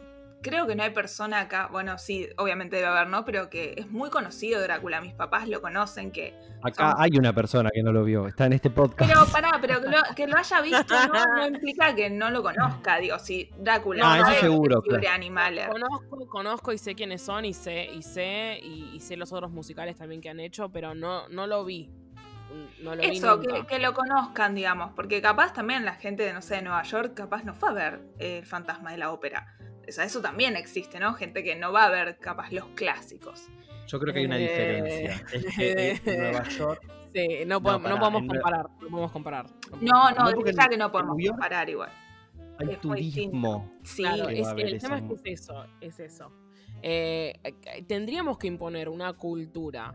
creo 0.46 0.68
que 0.68 0.76
no 0.76 0.84
hay 0.84 0.92
persona 0.92 1.40
acá, 1.40 1.68
bueno, 1.72 1.98
sí, 1.98 2.30
obviamente 2.38 2.76
debe 2.76 2.88
haber, 2.88 3.08
¿no? 3.08 3.26
Pero 3.26 3.50
que 3.50 3.74
es 3.78 3.90
muy 3.90 4.12
conocido 4.12 4.62
Drácula, 4.62 5.02
mis 5.02 5.14
papás 5.14 5.48
lo 5.48 5.60
conocen, 5.60 6.12
que... 6.12 6.36
Acá 6.62 6.92
son- 6.92 7.02
hay 7.02 7.18
una 7.18 7.34
persona 7.34 7.72
que 7.74 7.82
no 7.82 7.92
lo 7.92 8.04
vio, 8.04 8.28
está 8.28 8.46
en 8.46 8.54
este 8.54 8.70
podcast. 8.70 9.12
Pero 9.12 9.26
pará, 9.32 9.58
pero 9.60 9.82
que 9.82 9.90
lo, 9.90 9.98
que 10.16 10.28
lo 10.28 10.38
haya 10.38 10.62
visto 10.62 10.94
no, 11.08 11.26
no 11.36 11.48
implica 11.56 11.96
que 11.96 12.12
no 12.12 12.30
lo 12.30 12.44
conozca, 12.44 12.98
digo, 13.00 13.18
si 13.18 13.50
Drácula... 13.58 14.04
Ah, 14.06 14.16
eso 14.18 14.26
sabe 14.26 14.36
que 14.36 14.42
seguro, 14.42 14.84
es 14.84 14.90
claro. 15.00 15.16
Animaler. 15.16 15.70
Conozco, 15.70 16.28
conozco 16.28 16.72
y 16.72 16.78
sé 16.78 16.94
quiénes 16.94 17.24
son 17.24 17.46
y 17.46 17.54
sé, 17.54 17.86
y 17.86 18.04
sé, 18.04 18.60
y, 18.62 18.92
y 18.94 19.00
sé 19.00 19.18
los 19.18 19.34
otros 19.34 19.50
musicales 19.52 19.96
también 19.98 20.22
que 20.22 20.30
han 20.30 20.40
hecho, 20.40 20.70
pero 20.70 20.94
no, 20.94 21.28
no 21.30 21.48
lo 21.48 21.66
vi. 21.66 21.90
No 22.82 22.96
lo 22.96 23.02
vi 23.02 23.18
Eso, 23.18 23.42
que 23.68 23.80
lo 23.80 23.94
conozcan, 23.94 24.54
digamos, 24.56 24.92
porque 24.96 25.22
capaz 25.22 25.54
también 25.54 25.84
la 25.84 25.96
gente 25.96 26.24
de, 26.24 26.32
no 26.34 26.42
sé, 26.42 26.56
de 26.56 26.62
Nueva 26.62 26.84
York, 26.84 27.14
capaz 27.16 27.44
no 27.44 27.54
fue 27.54 27.70
a 27.70 27.74
ver 27.74 28.00
eh, 28.20 28.38
El 28.40 28.46
Fantasma 28.46 28.92
de 28.92 28.98
la 28.98 29.12
Ópera. 29.12 29.58
O 29.88 29.92
sea, 29.92 30.04
eso 30.06 30.22
también 30.22 30.56
existe, 30.56 31.00
¿no? 31.00 31.14
Gente 31.14 31.44
que 31.44 31.56
no 31.56 31.72
va 31.72 31.86
a 31.86 31.90
ver 31.90 32.18
capaz 32.18 32.52
los 32.52 32.66
clásicos. 32.76 33.48
Yo 33.88 34.00
creo 34.00 34.14
que 34.14 34.20
hay 34.22 34.26
una 34.26 34.40
Eh, 34.40 34.42
diferencia. 34.42 35.26
Es 35.34 35.56
que 36.04 36.12
en 36.14 36.20
Nueva 36.20 36.48
York. 36.50 36.82
Sí, 37.14 37.28
no, 37.46 37.62
podemos, 37.62 37.90
no 37.90 37.96
pará, 37.96 38.00
podemos 38.00 38.22
en- 38.22 38.28
comparar. 38.28 38.66
No 38.82 38.88
podemos 38.90 39.12
comparar. 39.12 39.46
No, 39.82 40.12
no, 40.12 40.16
No, 40.24 40.30
es 40.46 40.56
que 40.70 40.78
no 40.78 40.92
podemos 40.92 41.18
comparar 41.30 41.70
igual. 41.70 41.92
Hay 42.58 42.70
Es 42.72 42.84
muy 42.84 43.12
turismo. 43.12 43.72
Sí, 43.84 44.04
Claro, 44.04 44.28
que 44.28 44.40
es- 44.40 44.48
el 44.58 44.80
tema 44.80 44.98
es 44.98 45.04
que 45.22 45.32
es 45.32 45.42
eso, 45.42 45.66
es 45.82 46.00
eso. 46.00 46.32
Eh, 46.82 47.34
eh, 47.44 47.84
tendríamos 47.88 48.38
que 48.38 48.48
imponer 48.48 48.90
una 48.90 49.14
cultura 49.14 49.94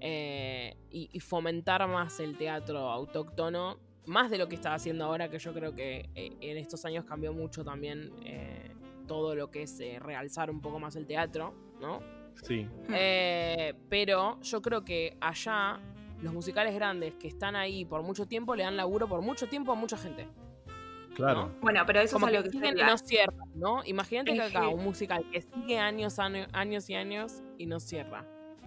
eh, 0.00 0.76
y, 0.90 1.08
y 1.12 1.20
fomentar 1.20 1.86
más 1.88 2.20
el 2.20 2.36
teatro 2.36 2.78
autóctono, 2.90 3.78
más 4.06 4.30
de 4.30 4.38
lo 4.38 4.48
que 4.48 4.54
está 4.54 4.74
haciendo 4.74 5.04
ahora, 5.04 5.28
que 5.28 5.38
yo 5.38 5.52
creo 5.52 5.74
que 5.74 6.08
eh, 6.14 6.36
en 6.40 6.56
estos 6.56 6.84
años 6.84 7.04
cambió 7.04 7.32
mucho 7.32 7.64
también 7.64 8.12
eh, 8.24 8.70
todo 9.08 9.34
lo 9.34 9.50
que 9.50 9.62
es 9.62 9.80
eh, 9.80 9.98
realzar 9.98 10.48
un 10.52 10.60
poco 10.60 10.78
más 10.78 10.94
el 10.94 11.06
teatro, 11.06 11.52
¿no? 11.80 11.98
Sí. 12.44 12.68
Eh, 12.90 13.74
pero 13.88 14.40
yo 14.42 14.62
creo 14.62 14.84
que 14.84 15.16
allá 15.20 15.80
los 16.22 16.32
musicales 16.32 16.72
grandes 16.76 17.14
que 17.14 17.26
están 17.26 17.56
ahí 17.56 17.84
por 17.84 18.02
mucho 18.04 18.26
tiempo 18.26 18.54
le 18.54 18.62
dan 18.62 18.76
laburo 18.76 19.08
por 19.08 19.20
mucho 19.22 19.48
tiempo 19.48 19.72
a 19.72 19.74
mucha 19.74 19.96
gente. 19.96 20.28
Claro. 21.16 21.50
Bueno, 21.60 21.82
pero 21.84 22.00
eso 22.00 22.14
Como 22.14 22.26
es 22.26 22.30
a 22.30 22.32
que 22.32 22.38
lo 22.38 22.44
que 22.44 22.50
siguen 22.50 22.78
y 22.78 22.82
no 22.82 22.96
cierran, 22.96 23.48
¿no? 23.56 23.82
Imagínate 23.84 24.34
que 24.34 24.42
acá 24.42 24.68
un 24.68 24.84
musical 24.84 25.24
que 25.32 25.42
sigue 25.42 25.78
años, 25.80 26.20
años, 26.20 26.46
años 26.52 26.88
y 26.90 26.94
años 26.94 27.42
y 27.56 27.66
no 27.66 27.80
cierra. 27.80 28.24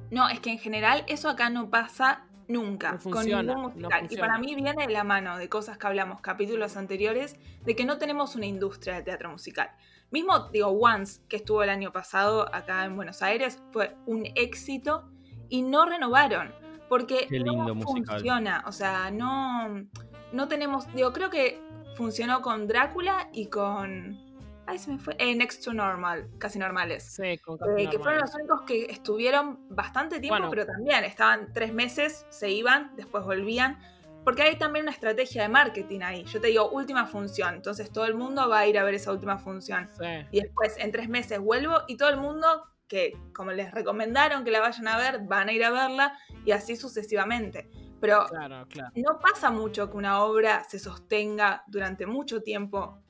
No, 0.09 0.27
es 0.27 0.41
que 0.41 0.51
en 0.51 0.59
general 0.59 1.05
eso 1.07 1.29
acá 1.29 1.49
no 1.49 1.69
pasa 1.69 2.25
nunca 2.49 2.91
No 2.91 2.99
con 2.99 3.13
funciona, 3.13 3.53
ningún 3.55 3.61
no 3.61 3.69
musical. 3.69 3.99
y 4.03 4.07
funciona. 4.07 4.27
para 4.27 4.37
mí 4.39 4.55
viene 4.55 4.85
de 4.85 4.91
la 4.91 5.05
mano 5.05 5.37
de 5.37 5.47
cosas 5.47 5.77
que 5.77 5.87
hablamos 5.87 6.19
capítulos 6.19 6.75
anteriores, 6.75 7.37
de 7.63 7.75
que 7.77 7.85
no 7.85 7.97
tenemos 7.97 8.35
una 8.35 8.45
industria 8.47 8.95
de 8.95 9.03
teatro 9.03 9.29
musical. 9.31 9.69
Mismo, 10.11 10.49
digo, 10.51 10.67
Once, 10.67 11.21
que 11.29 11.37
estuvo 11.37 11.63
el 11.63 11.69
año 11.69 11.91
pasado 11.91 12.53
acá 12.53 12.83
en 12.85 12.95
Buenos 12.95 13.21
Aires, 13.21 13.61
fue 13.71 13.95
un 14.05 14.25
éxito 14.35 15.09
y 15.49 15.61
no 15.61 15.85
renovaron. 15.85 16.53
Porque 16.89 17.27
Qué 17.29 17.37
lindo 17.39 17.53
no 17.63 17.75
musical. 17.75 18.15
funciona. 18.17 18.63
O 18.67 18.71
sea, 18.73 19.09
no, 19.11 19.85
no 20.33 20.47
tenemos. 20.49 20.91
Digo, 20.93 21.13
creo 21.13 21.29
que 21.29 21.61
funcionó 21.95 22.41
con 22.41 22.67
Drácula 22.67 23.29
y 23.31 23.47
con. 23.47 24.19
Ay, 24.67 24.77
se 24.77 24.91
me 24.91 24.99
fue. 24.99 25.15
eh, 25.17 25.33
Next 25.33 25.63
to 25.63 25.73
Normal, 25.73 26.29
casi 26.37 26.59
normales. 26.59 27.03
Sí, 27.15 27.37
con 27.37 27.55
Eh, 27.55 27.85
casi 27.85 27.87
que 27.87 27.99
fueron 27.99 28.19
los 28.21 28.35
únicos 28.35 28.61
que 28.63 28.85
estuvieron 28.85 29.59
bastante 29.69 30.19
tiempo, 30.19 30.35
Bueno. 30.35 30.49
pero 30.49 30.65
también 30.65 31.05
estaban 31.05 31.53
tres 31.53 31.73
meses, 31.73 32.25
se 32.29 32.51
iban, 32.51 32.93
después 32.97 33.23
volvían. 33.23 33.79
Porque 34.23 34.43
hay 34.43 34.55
también 34.57 34.85
una 34.85 34.91
estrategia 34.91 35.43
de 35.43 35.49
marketing 35.49 36.01
ahí. 36.01 36.23
Yo 36.25 36.39
te 36.39 36.47
digo, 36.47 36.69
última 36.69 37.05
función. 37.05 37.55
Entonces 37.55 37.91
todo 37.91 38.05
el 38.05 38.13
mundo 38.13 38.47
va 38.47 38.59
a 38.59 38.67
ir 38.67 38.77
a 38.77 38.83
ver 38.83 38.93
esa 38.93 39.11
última 39.11 39.37
función. 39.37 39.89
Sí. 39.97 40.05
Y 40.31 40.41
después, 40.41 40.75
en 40.77 40.91
tres 40.91 41.09
meses, 41.09 41.39
vuelvo 41.39 41.81
y 41.87 41.97
todo 41.97 42.09
el 42.09 42.17
mundo 42.17 42.71
que, 42.87 43.17
como 43.33 43.51
les 43.51 43.71
recomendaron 43.71 44.43
que 44.43 44.51
la 44.51 44.59
vayan 44.59 44.87
a 44.87 44.97
ver, 44.97 45.21
van 45.21 45.49
a 45.49 45.53
ir 45.53 45.63
a 45.63 45.71
verla 45.71 46.19
y 46.45 46.51
así 46.51 46.75
sucesivamente. 46.75 47.69
Pero 48.01 48.25
Claro, 48.27 48.67
claro. 48.67 48.91
no 48.95 49.17
pasa 49.19 49.49
mucho 49.49 49.89
que 49.89 49.97
una 49.97 50.23
obra 50.23 50.63
se 50.65 50.77
sostenga 50.77 51.63
durante 51.67 52.05
mucho 52.05 52.41
tiempo, 52.41 53.01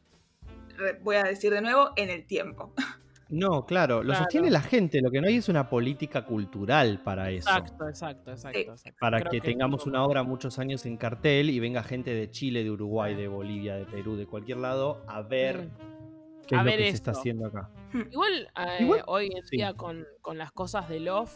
voy 1.02 1.16
a 1.16 1.24
decir 1.24 1.52
de 1.54 1.62
nuevo, 1.62 1.92
en 1.96 2.10
el 2.10 2.28
tiempo. 2.28 2.74
No, 3.32 3.66
claro, 3.66 3.98
lo 4.04 4.10
Claro. 4.10 4.20
sostiene 4.20 4.50
la 4.52 4.62
gente. 4.62 5.02
Lo 5.02 5.10
que 5.10 5.22
no 5.22 5.28
hay 5.28 5.38
es 5.38 5.48
una 5.50 5.70
política 5.70 6.26
cultural 6.26 7.00
para 7.04 7.32
eso. 7.32 7.50
Exacto, 7.50 7.88
exacto, 7.88 8.32
exacto. 8.32 8.74
Para 9.00 9.20
Creo 9.22 9.32
que 9.32 9.42
tengamos 9.42 9.86
una 9.88 10.04
obra 10.04 10.22
muchos 10.24 10.60
años 10.60 10.86
en 10.86 10.98
cartel 10.98 11.50
y 11.50 11.60
venga 11.60 11.82
gente 11.82 12.14
de 12.14 12.30
Chile, 12.30 12.64
de 12.64 12.70
Uruguay, 12.72 13.16
de 13.16 13.28
Bolivia, 13.28 13.76
de 13.76 13.86
Perú, 13.86 14.16
de 14.18 14.28
cualquier 14.28 14.58
lado 14.58 15.02
a 15.08 15.22
ver 15.22 15.68
Mm. 15.70 16.46
qué 16.48 16.56
A 16.56 16.60
es 16.60 16.66
lo 16.66 16.72
que 16.72 16.78
se 16.78 16.90
está 16.90 17.12
esto. 17.12 17.20
haciendo 17.22 17.48
acá. 17.48 17.70
Igual, 18.12 18.50
eh, 18.58 18.78
Igual, 18.84 19.04
hoy 19.08 19.26
en 19.34 19.44
sí. 19.48 19.58
día 19.58 19.74
con, 19.74 20.06
con 20.22 20.38
las 20.38 20.52
cosas 20.52 20.90
de 20.90 21.00
Love 21.00 21.34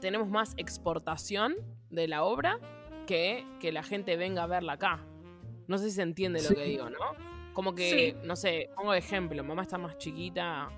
tenemos 0.00 0.28
más 0.28 0.52
exportación 0.58 1.54
de 1.90 2.06
la 2.08 2.24
obra 2.24 2.58
que 3.06 3.44
que 3.60 3.72
la 3.72 3.82
gente 3.82 4.16
venga 4.16 4.42
a 4.42 4.46
verla 4.46 4.74
acá. 4.74 5.00
No 5.68 5.78
sé 5.78 5.84
si 5.88 5.92
se 5.96 6.02
entiende 6.02 6.42
lo 6.42 6.48
Sí. 6.48 6.54
que 6.54 6.64
digo, 6.64 6.90
¿no? 6.90 6.98
Como 7.54 7.74
que, 7.74 7.90
Sí. 7.90 8.26
no 8.26 8.36
sé, 8.36 8.68
pongo 8.76 8.92
de 8.92 8.98
ejemplo, 8.98 9.42
mamá 9.44 9.62
está 9.62 9.78
más 9.78 9.96
chiquita, 9.96 10.68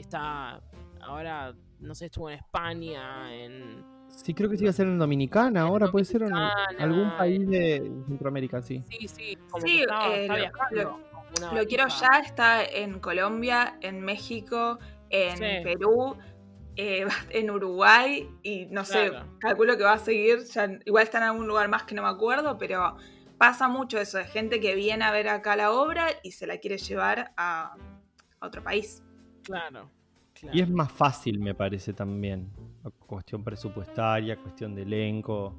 está 0.00 0.60
ahora, 1.00 1.54
no 1.78 1.94
sé, 1.94 2.06
estuvo 2.06 2.28
en 2.30 2.38
España, 2.38 3.34
en... 3.34 3.84
Sí, 4.08 4.34
creo 4.34 4.50
que 4.50 4.56
sí 4.56 4.64
va 4.64 4.70
a 4.70 4.74
ser 4.74 4.86
en 4.88 4.98
Dominicana 4.98 5.62
ahora, 5.62 5.88
puede 5.88 6.04
ser 6.04 6.22
en 6.22 6.34
algún 6.78 7.16
país 7.16 7.48
de 7.48 7.90
Centroamérica, 8.08 8.60
sí. 8.60 8.84
Sí, 8.90 9.08
sí, 9.08 9.38
como 9.50 9.64
Sí, 9.66 9.76
que 9.76 9.82
está, 9.82 10.08
eh, 10.08 10.22
está 10.22 10.34
lo- 10.34 10.40
viajando. 10.40 10.82
lo- 10.82 11.10
como 11.12 11.24
una 11.38 11.52
Lo 11.54 11.66
quiero 11.66 11.86
ya 11.88 12.18
está 12.24 12.64
en 12.64 12.98
Colombia, 13.00 13.78
en 13.80 14.00
México, 14.02 14.78
en 15.10 15.36
Sí. 15.38 15.44
Perú, 15.62 16.16
eh, 16.76 17.06
en 17.30 17.50
Uruguay 17.50 18.28
y 18.42 18.66
no 18.66 18.84
sé, 18.84 19.12
calculo 19.38 19.76
que 19.76 19.84
va 19.84 19.92
a 19.94 19.98
seguir, 19.98 20.40
ya, 20.44 20.68
igual 20.84 21.04
está 21.04 21.18
en 21.18 21.24
algún 21.24 21.46
lugar 21.46 21.68
más 21.68 21.84
que 21.84 21.94
no 21.94 22.02
me 22.02 22.08
acuerdo, 22.08 22.58
pero 22.58 22.96
pasa 23.38 23.68
mucho 23.68 23.98
eso 23.98 24.18
de 24.18 24.24
gente 24.24 24.60
que 24.60 24.74
viene 24.74 25.04
a 25.04 25.12
ver 25.12 25.28
acá 25.28 25.54
la 25.56 25.70
obra 25.72 26.08
y 26.22 26.32
se 26.32 26.46
la 26.46 26.58
quiere 26.58 26.78
llevar 26.78 27.32
a, 27.36 27.74
a 28.40 28.46
otro 28.46 28.62
país. 28.62 29.02
Claro, 29.42 29.88
claro. 30.34 30.56
Y 30.56 30.60
es 30.60 30.70
más 30.70 30.90
fácil, 30.92 31.38
me 31.38 31.54
pareste 31.54 31.92
también. 31.92 32.50
Cuestión 33.06 33.42
presupuestaria, 33.44 34.36
cuestión 34.36 34.74
de 34.74 34.82
elenco. 34.82 35.54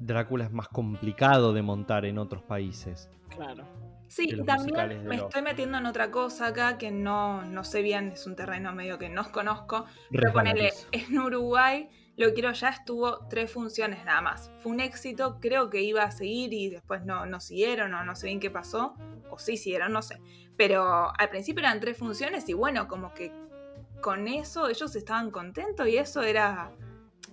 Drácula 0.00 0.44
es 0.44 0.52
más 0.52 0.68
complicado 0.68 1.52
de 1.52 1.62
montar 1.62 2.04
en 2.04 2.18
otros 2.18 2.42
países. 2.42 3.10
Claro. 3.28 3.64
Sí, 4.08 4.28
y 4.32 4.42
también 4.44 5.04
me 5.06 5.16
los- 5.16 5.26
estoy 5.26 5.42
metiendo 5.42 5.78
en 5.78 5.86
otra 5.86 6.10
cosa 6.10 6.48
acá 6.48 6.78
que 6.78 6.90
no, 6.90 7.42
no 7.44 7.62
sé 7.62 7.80
bien, 7.82 8.08
es 8.08 8.26
un 8.26 8.34
terreno 8.34 8.72
medio 8.74 8.98
que 8.98 9.08
no 9.08 9.30
conozco. 9.30 9.84
Pero 10.10 10.32
ponele, 10.32 10.72
en 10.90 11.18
Uruguay, 11.18 11.88
lo 12.20 12.34
quiero 12.34 12.52
ya 12.52 12.68
estuvo 12.68 13.26
tres 13.28 13.50
funciones 13.50 14.04
nada 14.04 14.20
más. 14.20 14.50
Fue 14.60 14.72
un 14.72 14.80
éxito, 14.80 15.38
creo 15.40 15.70
que 15.70 15.80
iba 15.80 16.02
a 16.02 16.10
seguir 16.10 16.52
y 16.52 16.68
después 16.68 17.04
no, 17.06 17.24
no 17.24 17.40
siguieron 17.40 17.94
o 17.94 18.04
no 18.04 18.14
sé 18.14 18.26
bien 18.26 18.40
qué 18.40 18.50
pasó. 18.50 18.94
O 19.30 19.38
sí 19.38 19.56
siguieron, 19.56 19.92
no 19.92 20.02
sé. 20.02 20.20
Pero 20.56 21.10
al 21.18 21.28
principio 21.30 21.60
eran 21.60 21.80
tres 21.80 21.96
funciones 21.96 22.46
y 22.48 22.52
bueno, 22.52 22.88
como 22.88 23.14
que 23.14 23.32
con 24.02 24.28
eso 24.28 24.68
ellos 24.68 24.94
estaban 24.96 25.30
contentos 25.30 25.88
y 25.88 25.96
eso 25.96 26.20
era, 26.22 26.70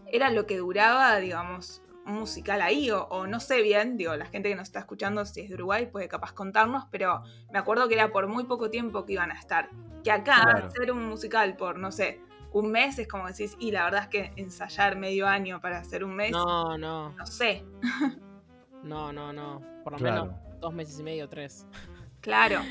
era 0.10 0.32
lo 0.32 0.46
que 0.46 0.58
duraba, 0.58 1.18
digamos, 1.18 1.82
un 2.06 2.14
musical 2.14 2.62
ahí. 2.62 2.90
O, 2.90 3.04
o 3.10 3.28
no 3.28 3.42
sé 3.42 3.62
bien, 3.62 3.98
digo, 3.98 4.16
la 4.16 4.26
gente 4.28 4.48
que 4.48 4.56
nos 4.56 4.70
está 4.70 4.80
escuchando, 4.80 5.26
si 5.26 5.42
es 5.42 5.50
de 5.50 5.56
Uruguay, 5.56 5.88
puede 5.88 6.08
capaz 6.08 6.32
contarnos, 6.32 6.86
pero 6.92 7.24
me 7.52 7.60
acuerdo 7.60 7.90
que 7.90 7.96
era 7.96 8.14
por 8.14 8.28
muy 8.28 8.46
poco 8.46 8.70
tiempo 8.70 9.06
que 9.06 9.14
iban 9.14 9.32
a 9.32 9.38
estar. 9.38 9.70
Que 10.04 10.12
acá, 10.12 10.44
Claro. 10.44 10.68
hacer 10.68 10.94
un 10.94 11.06
musical 11.10 11.58
por, 11.58 11.78
no 11.78 11.92
sé, 11.92 12.22
un 12.60 12.72
mes 12.72 12.98
es 13.00 13.08
como 13.08 13.28
decís, 13.28 13.56
y 13.60 13.72
la 13.72 13.84
verdad 13.86 14.04
es 14.04 14.08
que 14.10 14.32
ensayar 14.42 14.98
medio 14.98 15.28
año 15.28 15.60
para 15.62 15.80
hacer 15.80 16.04
un 16.04 16.16
mes, 16.16 16.32
no, 16.32 16.78
No, 16.78 17.10
no, 17.12 17.26
sé, 17.26 17.64
no, 18.84 19.12
no, 19.14 19.34
no. 19.34 19.62
Por 19.84 19.94
lo 19.94 19.98
Claro. 20.00 20.26
menos 20.26 20.60
dos 20.60 20.74
meses 20.74 21.00
y 21.00 21.04
medio, 21.04 21.28
tres. 21.30 21.66
claro. 22.22 22.62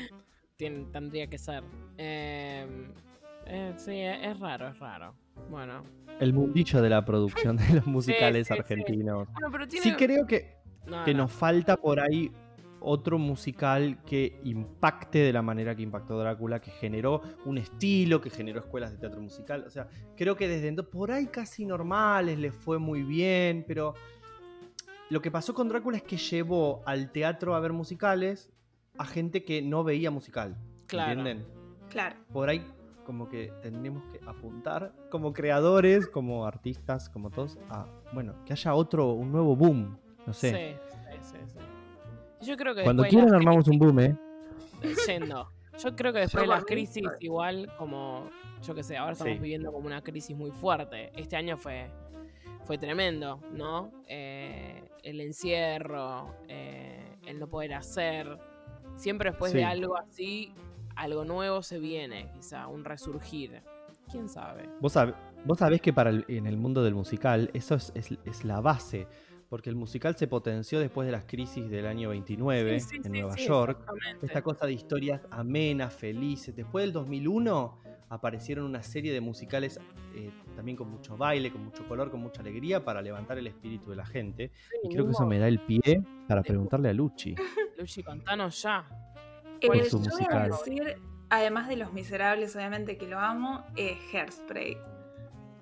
Tien- 0.57 0.91
tendría 0.91 1.27
que 1.27 1.37
ser. 1.37 1.63
Eh, 1.97 2.65
eh, 3.45 3.73
sí, 3.77 3.99
es, 3.99 4.17
es 4.23 4.39
raro, 4.39 4.67
es 4.69 4.79
raro. 4.79 5.13
Bueno. 5.49 5.83
El 6.19 6.33
mundillo 6.33 6.81
de 6.81 6.89
la 6.89 7.05
producción 7.05 7.57
de 7.57 7.73
los 7.75 7.85
musicales 7.85 8.47
sí, 8.47 8.53
sí. 8.53 8.59
argentinos. 8.59 9.27
Bueno, 9.33 9.49
pero 9.51 9.67
tiene. 9.67 9.83
Sí 9.83 9.93
creo 9.95 10.25
que, 10.25 10.57
No, 10.87 11.03
que 11.05 11.13
no. 11.13 11.23
nos 11.23 11.31
falta 11.31 11.77
por 11.77 11.99
ahí 11.99 12.31
otro 12.79 13.17
musical 13.17 14.03
que 14.05 14.39
impacte 14.43 15.19
de 15.19 15.33
la 15.33 15.41
manera 15.41 15.75
que 15.75 15.81
impactó 15.81 16.17
Drácula, 16.19 16.59
que 16.61 16.71
generó 16.71 17.21
un 17.45 17.57
estilo, 17.57 18.21
que 18.21 18.29
generó 18.29 18.59
escuelas 18.59 18.91
de 18.91 18.97
teatro 18.97 19.19
musical. 19.21 19.63
O 19.65 19.69
sea, 19.69 19.87
creo 20.15 20.35
que 20.35 20.47
desde 20.47 20.71
ento- 20.73 20.87
por 20.89 21.11
ahí 21.11 21.27
casi 21.27 21.65
normales, 21.65 22.37
les 22.39 22.53
fue 22.53 22.77
muy 22.79 23.03
bien, 23.03 23.63
pero 23.67 23.93
lo 25.09 25.21
que 25.21 25.31
pasó 25.31 25.53
con 25.53 25.69
Drácula 25.69 25.97
es 25.97 26.03
que 26.03 26.17
llevó 26.17 26.81
al 26.85 27.11
teatro 27.11 27.55
a 27.55 27.59
ver 27.59 27.73
musicales 27.73 28.51
a 28.97 29.05
gente 29.05 29.43
que 29.43 29.61
no 29.61 29.83
veía 29.83 30.11
musical. 30.11 30.57
Claro. 30.87 31.19
¿Entienden? 31.19 31.47
Claro. 31.89 32.17
por 32.33 32.49
ahí 32.49 32.65
como 33.05 33.29
que 33.29 33.53
tendríamos 33.61 34.03
que 34.11 34.19
apuntar 34.27 34.93
como 35.09 35.31
creadores, 35.31 36.07
como 36.09 36.45
artistas, 36.45 37.07
como 37.09 37.29
todos, 37.29 37.57
a, 37.69 37.85
bueno, 38.13 38.35
que 38.45 38.51
haya 38.51 38.73
otro, 38.73 39.13
un 39.13 39.31
nuevo 39.31 39.55
boom, 39.55 39.97
no 40.25 40.33
sé. 40.33 40.75
Sí. 40.75 40.86
Yo 42.41 42.55
creo 42.57 42.75
que 42.75 42.83
Cuando 42.83 43.03
quieran 43.03 43.33
armamos 43.33 43.67
un 43.67 43.79
boom, 43.79 43.99
¿eh? 43.99 44.15
crisis- 44.81 45.05
yendo. 45.07 45.49
Yo 45.83 45.95
creo 45.95 46.13
que 46.13 46.19
después 46.27 46.41
de 46.43 46.47
las 46.47 46.65
crisis, 46.65 47.07
igual 47.19 47.71
como, 47.77 48.29
yo 48.63 48.73
qué 48.75 48.83
sé, 48.83 48.97
ahora 48.97 49.13
estamos 49.13 49.33
Sí. 49.33 49.39
viviendo 49.39 49.71
como 49.71 49.85
una 49.87 50.01
crisis 50.01 50.35
muy 50.35 50.51
fuerte. 50.51 51.11
Este 51.19 51.35
año 51.35 51.57
fue, 51.57 51.89
fue 52.65 52.77
tremendo, 52.77 53.39
¿no? 53.53 53.91
Eh, 54.07 54.83
el 55.03 55.21
encierro, 55.21 56.33
eh, 56.47 57.17
el 57.25 57.39
no 57.39 57.47
poder 57.47 57.73
hacer. 57.73 58.37
Siempre 58.95 59.29
después 59.31 59.51
Sí. 59.51 59.59
de 59.59 59.65
algo 59.65 59.97
así, 59.97 60.53
algo 60.95 61.23
nuevo 61.25 61.61
se 61.61 61.79
viene, 61.79 62.29
quizá, 62.33 62.67
un 62.67 62.83
resurgir. 62.83 63.61
¿Quién 64.11 64.29
sabe? 64.29 64.69
Vos, 64.79 64.95
sab- 64.95 65.15
vos 65.45 65.57
sabés 65.59 65.81
que 65.81 65.91
para 65.93 66.09
el- 66.09 66.25
en 66.29 66.47
el 66.47 66.57
mundo 66.57 66.81
del 66.83 66.95
musical 66.95 67.49
eso 67.53 67.75
es, 67.75 67.91
es- 67.93 68.17
es 68.25 68.45
la 68.45 68.61
base, 68.61 69.05
porque 69.49 69.69
el 69.69 69.75
musical 69.75 70.15
se 70.17 70.27
potenció 70.27 70.79
después 70.79 71.05
de 71.05 71.11
las 71.11 71.23
crisis 71.25 71.69
del 71.69 71.85
año 71.87 72.09
29 72.09 72.79
Sí, 72.79 72.87
sí, 72.89 72.95
en 72.97 73.03
sí, 73.03 73.09
Nueva 73.09 73.33
sí, 73.33 73.45
York. 73.47 73.79
exactamente. 73.79 74.25
Esta 74.25 74.41
cosa 74.41 74.65
de 74.65 74.73
historias 74.73 75.21
amenas, 75.31 75.93
felices. 75.93 76.55
Después 76.55 76.83
del 76.83 76.93
2001 76.93 77.79
aparecieron 78.09 78.65
una 78.65 78.83
serie 78.83 79.11
de 79.13 79.19
musicales 79.21 79.79
eh, 80.15 80.31
también 80.55 80.77
con 80.77 80.89
mucho 80.89 81.17
baile, 81.17 81.51
con 81.51 81.63
mucho 81.63 81.87
color, 81.87 82.09
con 82.09 82.21
mucha 82.21 82.41
alegría 82.41 82.83
para 82.83 83.01
levantar 83.01 83.37
el 83.37 83.47
espíritu 83.47 83.89
de 83.89 83.95
la 83.97 84.05
gente. 84.05 84.51
Y 84.83 84.89
creo 84.89 85.05
que 85.05 85.11
eso 85.11 85.25
me 85.25 85.39
da 85.39 85.47
el 85.47 85.59
pie 85.59 86.01
para 86.27 86.41
preguntarle 86.41 86.89
a 86.89 86.93
Luchi. 86.93 87.35
Luchi, 87.77 88.03
contanos 88.03 88.61
ya. 88.61 88.87
Eh, 89.61 89.67
¿Cuál 89.67 89.79
es 89.81 89.91
yo 89.91 89.99
voy 89.99 90.07
a 90.07 90.11
musical? 90.11 90.49
decir, 90.51 90.97
además 91.29 91.67
de 91.67 91.75
Los 91.77 91.93
Miserables, 91.93 92.55
obviamente 92.55 92.97
que 92.97 93.07
lo 93.07 93.19
amo, 93.19 93.63
eh, 93.75 93.97
Hairspray. 94.13 94.77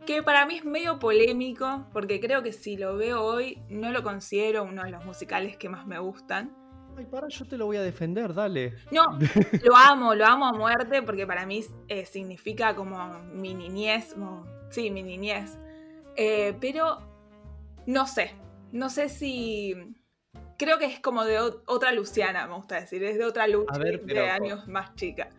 Que 0.06 0.22
para 0.22 0.46
mí 0.46 0.58
es 0.58 0.66
medio 0.66 1.00
polémico, 1.00 1.88
porque 1.92 2.20
creo 2.20 2.44
que 2.44 2.52
si 2.54 2.78
lo 2.78 2.96
veo 2.96 3.24
hoy, 3.24 3.62
no 3.70 3.92
lo 3.92 4.04
considero 4.04 4.64
uno 4.64 4.84
de 4.84 4.92
los 4.92 5.04
musicales 5.06 5.58
que 5.58 5.68
más 5.68 5.88
me 5.88 5.98
gustan. 6.00 6.56
Ay, 6.98 7.06
para, 7.06 7.28
yo 7.28 7.46
te 7.46 7.58
lo 7.58 7.66
voy 7.66 7.78
a 7.78 7.82
defender, 7.82 8.34
dale. 8.34 8.76
No, 8.92 9.04
lo 9.64 9.76
amo, 9.76 10.14
lo 10.16 10.26
amo 10.26 10.46
a 10.46 10.54
muerte, 10.54 11.02
porque 11.02 11.26
para 11.26 11.46
mí 11.46 11.64
eh, 11.88 12.06
significa 12.06 12.76
como 12.76 13.20
mi 13.34 13.54
niñez, 13.54 14.14
como- 14.14 14.46
sí, 14.70 14.92
mi 14.92 15.02
niñez. 15.04 15.58
Eh, 16.16 16.56
pero 16.62 17.00
no 17.88 18.06
sé, 18.08 18.36
no 18.72 18.90
sé 18.90 19.10
si... 19.10 19.76
Creo 20.58 20.78
que 20.78 20.86
es 20.86 21.02
como 21.02 21.26
de 21.26 21.38
otra 21.40 21.92
Luciana, 21.92 22.48
me 22.48 22.54
gusta 22.56 22.80
decir, 22.80 23.04
es 23.04 23.18
de 23.18 23.26
otra 23.26 23.46
Luchi, 23.48 23.76
A 23.76 23.78
ver, 23.78 24.02
pero- 24.06 24.22
de 24.22 24.30
años 24.30 24.68
más 24.68 24.96
chica. 24.96 25.30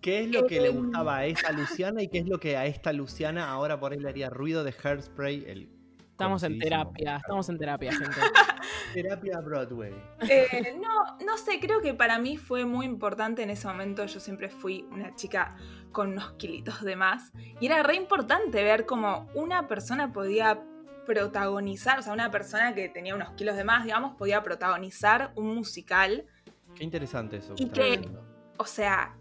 ¿Qué 0.00 0.20
es 0.20 0.30
lo 0.30 0.46
que 0.46 0.60
le 0.60 0.68
gustaba 0.70 1.18
a 1.18 1.26
esa 1.26 1.52
Luciana 1.52 2.02
y 2.02 2.08
qué 2.08 2.18
es 2.18 2.28
lo 2.28 2.38
que 2.38 2.56
a 2.56 2.66
esta 2.66 2.92
Luciana 2.92 3.50
ahora 3.50 3.80
por 3.80 3.92
ahí 3.92 3.98
le 3.98 4.08
haría 4.08 4.30
ruido 4.30 4.64
de 4.64 4.72
Hairspray? 4.72 5.44
El 5.46 5.78
Estamos 6.18 6.42
en 6.42 6.58
terapia, 6.58 7.18
estamos 7.18 7.48
en 7.48 7.58
terapia, 7.58 7.92
gente. 7.92 8.16
Terapia 8.92 9.38
Broadway. 9.38 9.94
Eh, 10.28 10.76
no, 10.80 11.16
no 11.24 11.36
sé, 11.36 11.60
creo 11.60 11.80
que 11.80 11.94
para 11.94 12.18
mí 12.18 12.36
fue 12.36 12.64
muy 12.64 12.86
importante 12.86 13.44
en 13.44 13.50
ese 13.50 13.68
momento. 13.68 14.04
Yo 14.04 14.18
siempre 14.18 14.48
fui 14.48 14.84
una 14.90 15.14
chica 15.14 15.54
con 15.92 16.08
unos 16.08 16.32
kilitos 16.32 16.82
de 16.82 16.96
más. 16.96 17.30
Y 17.60 17.66
era 17.66 17.84
re 17.84 17.94
importante 17.94 18.64
ver 18.64 18.84
cómo 18.84 19.28
una 19.34 19.68
persona 19.68 20.12
podía 20.12 20.60
protagonizar, 21.06 22.00
o 22.00 22.02
sea, 22.02 22.14
una 22.14 22.32
persona 22.32 22.74
que 22.74 22.88
tenía 22.88 23.14
unos 23.14 23.30
kilos 23.34 23.54
de 23.54 23.62
más, 23.62 23.84
digamos, 23.84 24.16
podía 24.16 24.42
protagonizar 24.42 25.30
un 25.36 25.54
musical. 25.54 26.26
Qué 26.74 26.82
interesante 26.82 27.36
eso. 27.36 27.54
Y 27.56 27.68
que-. 27.68 28.10
O 28.56 28.64
sea, 28.64 29.16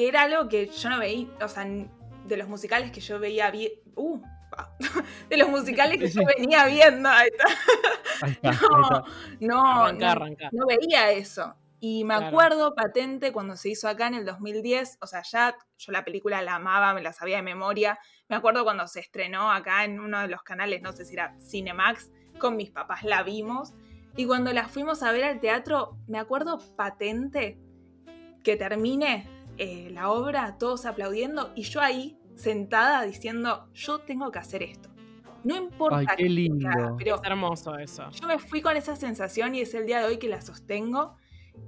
que 0.00 0.08
era 0.08 0.22
algo 0.22 0.48
que 0.48 0.66
yo 0.68 0.88
no 0.88 0.98
veía, 0.98 1.26
o 1.42 1.48
sea, 1.48 1.66
de 1.66 2.36
los 2.36 2.48
musicales 2.48 2.90
que 2.90 3.00
yo 3.00 3.18
veía 3.18 3.50
bien. 3.50 3.72
Uh, 3.96 4.20
de 5.28 5.36
los 5.36 5.48
musicales 5.48 5.98
que 5.98 6.08
yo 6.08 6.22
venía 6.36 6.64
viendo. 6.66 7.08
ahí 7.08 7.28
está. 7.30 7.46
Ahí 8.22 8.32
está, 8.32 8.50
ahí 8.50 8.56
No, 8.60 8.96
está. 8.96 9.02
no, 9.40 9.66
Arranca, 9.68 9.98
no, 10.06 10.10
arranca. 10.10 10.48
no 10.52 10.66
veía 10.66 11.10
eso. 11.12 11.54
Y 11.80 12.04
me 12.04 12.14
Claro. 12.16 12.26
acuerdo 12.28 12.74
patente 12.74 13.32
cuando 13.32 13.56
se 13.56 13.68
hizo 13.70 13.88
acá 13.88 14.06
en 14.06 14.14
el 14.14 14.24
2010, 14.24 14.98
o 15.00 15.06
sea, 15.06 15.22
ya 15.22 15.54
yo 15.78 15.92
la 15.92 16.04
película 16.04 16.42
la 16.42 16.56
amaba, 16.56 16.92
me 16.94 17.02
la 17.02 17.12
sabía 17.12 17.36
de 17.36 17.42
memoria. 17.42 17.98
Me 18.28 18.36
acuerdo 18.36 18.64
cuando 18.64 18.86
se 18.88 19.00
estrenó 19.00 19.50
acá 19.52 19.84
en 19.84 20.00
uno 20.00 20.20
de 20.20 20.28
los 20.28 20.42
canales, 20.42 20.80
no 20.82 20.92
sé 20.92 21.04
si 21.04 21.14
era 21.14 21.36
Cinemax, 21.40 22.10
con 22.38 22.56
mis 22.56 22.70
papás 22.70 23.02
la 23.04 23.22
vimos. 23.22 23.72
Y 24.16 24.26
cuando 24.26 24.52
la 24.52 24.66
fuimos 24.68 25.02
a 25.02 25.12
ver 25.12 25.24
al 25.24 25.40
teatro, 25.40 25.96
me 26.06 26.18
acuerdo 26.18 26.58
patente 26.76 27.58
que 28.44 28.56
termine 28.56 29.28
eh, 29.62 29.90
la 29.92 30.10
obra, 30.10 30.56
todos 30.58 30.86
aplaudiendo, 30.86 31.52
y 31.54 31.62
yo 31.64 31.82
ahí 31.82 32.18
sentada 32.34 33.02
diciendo, 33.02 33.68
yo 33.74 33.98
tengo 33.98 34.30
que 34.30 34.38
hacer 34.38 34.62
esto. 34.62 34.88
No 35.44 35.54
importa 35.54 35.98
Ay, 35.98 36.06
qué 36.16 36.22
que 36.24 36.28
lindo. 36.30 36.70
sea, 36.70 36.94
pero 36.96 37.16
Es 37.16 37.20
hermoso 37.24 37.76
eso. 37.78 38.10
yo 38.10 38.26
me 38.26 38.38
fui 38.38 38.62
con 38.62 38.74
esa 38.78 38.96
sensación 38.96 39.54
y 39.54 39.60
es 39.60 39.74
el 39.74 39.84
día 39.86 39.98
de 40.00 40.06
hoy 40.06 40.16
que 40.16 40.28
la 40.28 40.40
sostengo. 40.40 41.16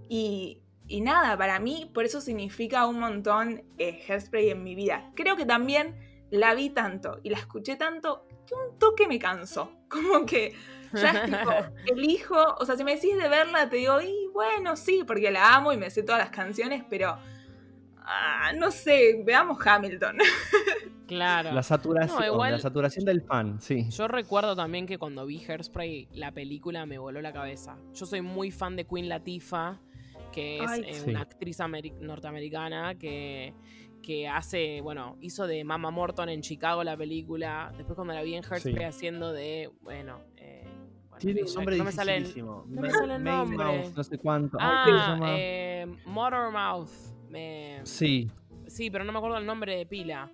Y, 0.09 0.62
y 0.88 1.02
nada, 1.02 1.37
para 1.37 1.59
mí 1.61 1.90
por 1.92 2.05
eso 2.07 2.22
significa 2.22 2.87
un 2.87 2.98
montón 2.98 3.62
eh, 3.76 4.02
Hairspray 4.09 4.48
en 4.50 4.62
mi 4.62 4.74
vida. 4.74 5.11
Creo 5.14 5.37
que 5.37 5.44
también 5.44 5.94
la 6.31 6.55
vi 6.55 6.70
tanto 6.70 7.18
y 7.22 7.28
la 7.28 7.37
escuché 7.38 7.76
tanto 7.76 8.26
que 8.46 8.55
un 8.55 8.78
toque 8.78 9.07
me 9.07 9.18
cansó. 9.18 9.70
Como 9.88 10.24
que 10.24 10.55
ya 10.94 11.11
es 11.11 11.24
tipo, 11.26 11.50
elijo, 11.94 12.55
o 12.59 12.64
sea, 12.64 12.76
si 12.76 12.85
me 12.85 12.94
decís 12.94 13.16
de 13.16 13.28
verla, 13.28 13.68
te 13.68 13.76
digo, 13.76 14.00
y 14.00 14.28
bueno, 14.33 14.76
sí, 14.76 15.02
porque 15.07 15.31
la 15.31 15.55
amo 15.55 15.72
y 15.74 15.76
me 15.76 15.90
sé 15.90 16.02
todas 16.02 16.20
las 16.20 16.31
canciones, 16.31 16.85
pero 16.88 17.18
ah, 18.05 18.53
no 18.57 18.71
sé, 18.71 19.23
veamos 19.25 19.59
Hamilton. 19.67 20.19
Claro. 21.05 21.53
La 21.53 21.62
saturación, 21.62 22.19
No, 22.21 22.25
igual- 22.27 22.53
la 22.53 22.59
saturación 22.59 23.05
del 23.05 23.21
fan, 23.21 23.61
sí. 23.61 23.87
Yo 23.91 24.09
recuerdo 24.09 24.57
también 24.57 24.87
que 24.87 24.97
cuando 24.97 25.27
vi 25.27 25.45
Hairspray, 25.45 26.09
la 26.12 26.33
película 26.33 26.87
me 26.87 26.97
voló 26.97 27.21
la 27.21 27.35
cabeza. 27.35 27.77
Yo 27.93 28.07
soy 28.07 28.23
muy 28.23 28.51
fan 28.51 28.77
de 28.77 28.87
Queen 28.87 29.11
Latifah, 29.11 29.79
que 30.33 30.65
es 30.65 30.71
Ay, 30.71 30.85
eh, 30.87 30.95
sí. 30.95 31.11
una 31.11 31.21
actriz 31.21 31.61
ameri- 31.61 31.93
norteamericana 32.01 32.95
que, 32.95 33.53
que 34.03 34.27
hace, 34.27 34.81
bueno, 34.81 35.19
hizo 35.21 35.47
de 35.47 35.65
Mama 35.65 35.91
Morton 35.91 36.31
en 36.31 36.41
Chicago 36.41 36.83
la 36.83 36.97
película. 36.97 37.75
Después 37.77 37.95
cuando 37.95 38.15
la 38.15 38.23
vi 38.23 38.37
en 38.37 38.45
Hairspray 38.45 38.77
Sí. 38.77 38.83
haciendo 38.85 39.33
de, 39.35 39.71
bueno... 39.83 40.19
eh, 40.38 40.65
Tiene 41.19 41.43
un 41.43 41.53
nombre 41.55 41.77
no 41.77 41.85
me 41.85 41.93
sale 41.93 42.17
el- 42.17 42.43
no 42.45 42.65
me 42.67 42.91
sale 42.91 43.17
el 43.17 43.25
nombre. 43.25 43.59
Mouse, 43.59 43.95
no 43.95 44.03
sé 44.05 44.17
cuánto. 44.17 44.57
Ay, 44.59 44.85
¿cómo 44.87 44.99
se 44.99 45.05
Ah, 45.05 45.87
llama? 45.87 45.99
Eh. 47.35 47.77
Me- 47.81 47.87
Sí, 47.87 48.31
Sí, 48.66 48.90
pero 48.90 49.05
no 49.05 49.12
me 49.12 49.18
acuerdo 49.18 49.37
el 49.38 49.45
nombre 49.47 49.77
de 49.77 49.85
pila. 49.87 50.31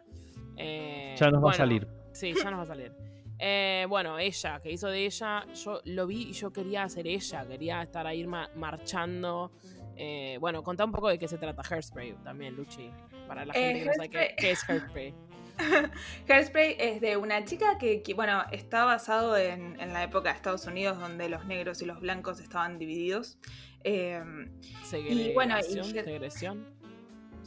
Eh, 0.56 1.14
ya 1.18 1.30
nos 1.30 1.44
va 1.44 1.50
a 1.50 1.54
salir. 1.54 1.86
Sí, 2.12 2.32
ya 2.34 2.50
nos 2.50 2.58
va 2.60 2.62
a 2.62 2.66
salir. 2.66 2.92
Eh, 3.38 3.86
bueno, 3.88 4.18
ella, 4.18 4.60
que 4.60 4.70
hizo 4.70 4.88
de 4.88 5.06
ella, 5.06 5.44
yo 5.54 5.80
lo 5.84 6.06
vi 6.06 6.28
y 6.28 6.32
yo 6.32 6.52
quería 6.52 6.82
hacer 6.84 7.06
ella, 7.06 7.46
quería 7.46 7.82
estar 7.82 8.06
ahí 8.06 8.26
ma- 8.26 8.50
marchando. 8.56 9.52
Eh, 9.96 10.36
bueno, 10.40 10.62
contá 10.62 10.84
un 10.84 10.92
poco 10.92 11.08
de 11.08 11.18
qué 11.18 11.26
se 11.26 11.38
trata 11.38 11.62
Hairspray 11.68 12.12
también, 12.24 12.54
Luchi, 12.54 12.90
para 13.26 13.44
la 13.44 13.52
Eh, 13.54 13.60
gente 13.60 13.80
que 13.80 13.86
no 13.86 13.92
sabe 13.94 14.08
qué, 14.36 14.50
es 14.50 14.68
Hairspray. 14.68 15.14
Hairspray 16.28 16.76
es 16.78 17.00
de 17.00 17.16
una 17.16 17.44
chica 17.44 17.78
que, 17.78 18.02
que, 18.02 18.14
bueno, 18.14 18.42
está 18.52 18.84
basado 18.84 19.36
en, 19.36 19.80
en 19.80 19.92
la 19.92 20.04
época 20.04 20.30
de 20.30 20.36
Estados 20.36 20.66
Unidos 20.66 20.98
donde 20.98 21.28
los 21.28 21.44
negros 21.46 21.82
y 21.82 21.86
los 21.86 22.00
blancos 22.00 22.40
estaban 22.40 22.78
divididos. 22.78 23.38
Eh, 23.84 24.20
Segregación, 24.84 25.34
bueno, 25.34 25.56
y- 25.58 25.62
segresión, 25.84 26.66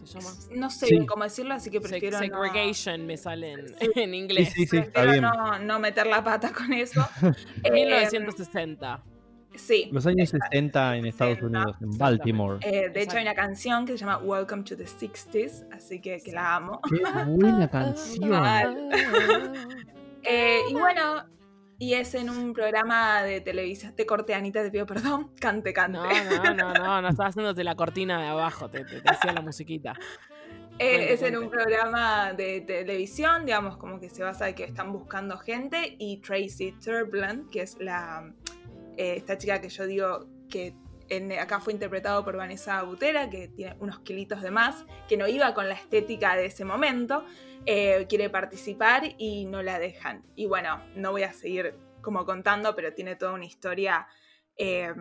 se 0.08 0.20
llama. 0.20 0.32
no 0.56 0.70
sé 0.70 0.86
Sí. 0.88 0.94
bien 0.96 1.06
cómo 1.06 1.24
decirlo, 1.24 1.54
así 1.54 1.70
que 1.70 1.80
Se- 1.82 1.88
prefiero 1.90 2.18
no- 2.20 2.24
segregation 2.24 3.06
me 3.06 3.18
sale 3.18 3.52
en, 3.54 3.66
en 3.96 4.14
inglés. 4.14 4.50
Sí, 4.50 4.62
sí, 4.64 4.68
sí, 4.68 4.78
está 4.78 5.02
prefiero 5.04 5.32
bien. 5.32 5.44
no, 5.44 5.60
no 5.60 5.80
meter 5.80 6.08
la 6.08 6.24
pata 6.24 6.52
con 6.54 6.74
eso. 6.74 7.08
Eh, 7.64 7.72
1960. 7.72 9.04
sí. 9.56 9.90
Los 9.92 10.06
años 10.08 10.30
60 10.30 10.96
en 10.98 11.06
Estados 11.06 11.36
60. 11.40 11.60
Unidos, 11.60 11.78
en 11.82 11.98
Baltimore. 11.98 12.60
Eh, 12.62 12.90
de 12.90 13.02
hecho, 13.02 13.18
hay 13.18 13.24
una 13.24 13.36
canción 13.36 13.86
que 13.86 13.92
se 13.94 13.98
llama 14.00 14.18
Welcome 14.20 14.64
to 14.64 14.76
the 14.78 14.86
60s, 14.86 15.66
así 15.74 16.00
que, 16.00 16.20
que 16.22 16.32
la 16.32 16.56
amo. 16.56 16.80
Qué 16.90 17.02
buena 17.26 17.70
canción. 17.72 18.30
Mal. 18.30 18.92
Eh, 20.24 20.60
y 20.70 20.74
bueno, 20.74 21.26
y 21.82 21.96
es 21.96 22.13
en 22.13 22.30
un 22.30 22.54
programa 22.54 23.24
de 23.24 23.41
televisión. 23.41 23.96
Te 23.96 24.06
corté, 24.06 24.36
Anita, 24.36 24.62
te 24.62 24.70
pido 24.70 24.86
perdón. 24.86 25.32
Cante, 25.39 25.74
cante. 25.74 25.98
No, 25.98 26.44
no, 26.44 26.54
no, 26.54 26.74
no, 26.74 27.02
no 27.02 27.10
estaba 27.10 27.30
haciéndote 27.30 27.63
la 27.63 27.74
cortina 27.74 28.22
de 28.22 28.28
abajo, 28.28 28.70
te, 28.70 28.86
te, 28.86 29.02
te 29.02 29.10
hacía 29.10 29.34
la 29.34 29.41
musiquita. 29.41 29.94
Eh, 30.80 30.96
Cuente, 30.96 31.13
es 31.13 31.22
en 31.22 31.38
un 31.38 31.50
programa 31.50 32.34
de 32.34 32.62
televisión, 32.62 33.46
digamos, 33.46 33.78
como 33.78 34.00
que 34.00 34.10
se 34.10 34.24
basa 34.24 34.50
en 34.50 34.56
que 34.56 34.63
están 34.63 34.91
buscando 34.91 35.38
gente. 35.38 35.96
Y 36.00 36.17
Tracy 36.22 36.72
Turbland, 36.84 37.52
que 37.52 37.62
es 37.62 37.78
la 37.80 38.34
eh, 38.98 39.15
esta 39.17 39.38
chica 39.38 39.62
que 39.62 39.70
yo 39.70 39.86
digo 39.86 40.26
que 40.50 40.74
acá 41.39 41.60
fue 41.60 41.74
interpretado 41.74 42.24
por 42.24 42.38
Vanessa 42.38 42.82
Butera, 42.84 43.30
que 43.30 43.47
tiene 43.47 43.76
unos 43.80 44.00
kilitos 44.00 44.41
de 44.41 44.52
más, 44.52 44.86
que 45.08 45.17
no 45.17 45.28
iba 45.28 45.54
con 45.54 45.67
la 45.67 45.76
estética 45.76 46.36
de 46.36 46.45
ese 46.45 46.65
momento, 46.65 47.26
eh, 47.65 48.06
quiere 48.08 48.30
participar 48.30 49.04
y 49.17 49.45
no 49.45 49.62
la 49.62 49.80
dejan. 49.80 50.24
Y 50.36 50.45
bueno, 50.45 50.82
no 50.95 51.12
voy 51.12 51.24
a 51.24 51.34
seguir 51.34 51.76
como 52.02 52.26
contando, 52.26 52.76
pero 52.76 52.93
tiene 52.93 53.15
toda 53.15 53.34
una 53.34 53.45
historia 53.45 54.08
eh, 54.58 54.93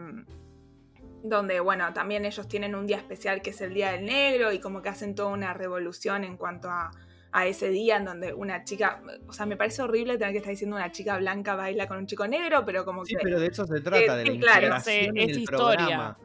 donde, 1.22 1.60
bueno, 1.60 1.92
también 1.92 2.24
ellos 2.24 2.48
tienen 2.48 2.74
un 2.74 2.86
día 2.86 2.96
especial 2.96 3.42
que 3.42 3.50
es 3.50 3.60
el 3.60 3.74
Día 3.74 3.92
del 3.92 4.06
Negro 4.06 4.52
y 4.52 4.58
como 4.58 4.82
que 4.82 4.88
hacen 4.88 5.14
toda 5.14 5.30
una 5.30 5.54
revolución 5.54 6.24
en 6.24 6.36
cuanto 6.36 6.68
a, 6.68 6.90
a 7.32 7.46
ese 7.46 7.68
día 7.70 7.96
en 7.96 8.04
donde 8.04 8.34
una 8.34 8.64
chica, 8.64 9.02
o 9.26 9.32
sea, 9.32 9.46
me 9.46 9.56
parece 9.56 9.82
horrible 9.82 10.18
tener 10.18 10.32
que 10.32 10.38
estar 10.38 10.50
diciendo 10.50 10.76
una 10.76 10.90
chica 10.90 11.16
blanca 11.18 11.54
baila 11.54 11.86
con 11.86 11.98
un 11.98 12.06
chico 12.06 12.26
negro, 12.26 12.64
pero 12.64 12.84
como 12.84 13.04
Sí, 13.04 13.14
que... 13.14 13.20
pero 13.22 13.38
de 13.40 13.46
eso 13.46 13.66
se 13.66 13.80
trata, 13.80 14.16
de 14.16 14.24
la 14.24 14.32
sí, 14.32 14.38
claro. 14.40 14.80
Sí, 14.80 14.90
en 14.90 15.16
es 15.16 15.28
el 15.30 15.38
historia. 15.38 15.76
programa. 15.76 16.18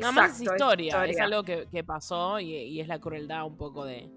Nada 0.00 0.12
más 0.12 0.34
es 0.34 0.40
Exacto, 0.42 0.54
historia, 0.64 1.04
es 1.06 1.20
algo 1.20 1.42
que, 1.42 1.66
que 1.70 1.82
pasó 1.82 2.38
y, 2.38 2.54
y 2.54 2.80
es 2.80 2.86
la 2.88 3.00
crueldad 3.00 3.46
un 3.46 3.56
poco 3.56 3.84
de... 3.84 4.08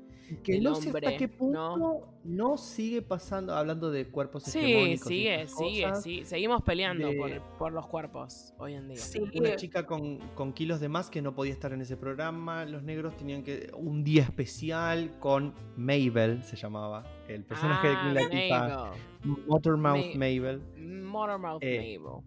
Que 0.41 0.59
no 0.61 0.75
sé 0.75 0.89
hasta 0.89 1.17
qué 1.17 1.27
punto 1.27 1.77
¿no? 1.77 2.01
¿no? 2.23 2.57
sigue 2.57 3.01
pasando, 3.01 3.53
hablando 3.55 3.91
de 3.91 4.07
cuerpos 4.07 4.43
Sí, 4.43 4.59
hegemónicos 4.59 5.11
y 5.11 5.15
sigue, 5.15 5.47
sigue, 5.47 5.83
cosas, 5.83 6.03
sí. 6.03 6.21
Seguimos 6.25 6.61
peleando 6.63 7.09
de- 7.09 7.15
por, 7.17 7.41
por 7.57 7.73
los 7.73 7.87
cuerpos 7.87 8.53
hoy 8.57 8.73
en 8.75 8.87
día. 8.87 8.97
Sí, 8.97 9.19
Una 9.35 9.55
chica 9.57 9.85
con, 9.85 10.19
con 10.35 10.53
kilos 10.53 10.79
de 10.79 10.89
más 10.89 11.09
que 11.09 11.21
no 11.21 11.35
podía 11.35 11.51
estar 11.53 11.73
en 11.73 11.81
ese 11.81 11.97
programa. 11.97 12.65
Los 12.65 12.83
negros 12.83 13.15
tenían 13.17 13.43
que. 13.43 13.71
Un 13.75 14.03
día 14.03 14.23
especial 14.23 15.19
con 15.19 15.53
Mabel, 15.75 16.43
se 16.43 16.55
llamaba. 16.55 17.03
El 17.27 17.43
personaje 17.43 17.87
de 17.89 17.95
Ah, 17.95 18.13
Latifah. 18.13 18.67
Mabel. 18.67 19.43
Motormouth 19.47 20.05
Ma- 20.15 20.19
Mabel. 20.19 20.61
Motormouth 21.05 21.61
Eh, 21.61 21.99
Mabel. 21.99 22.23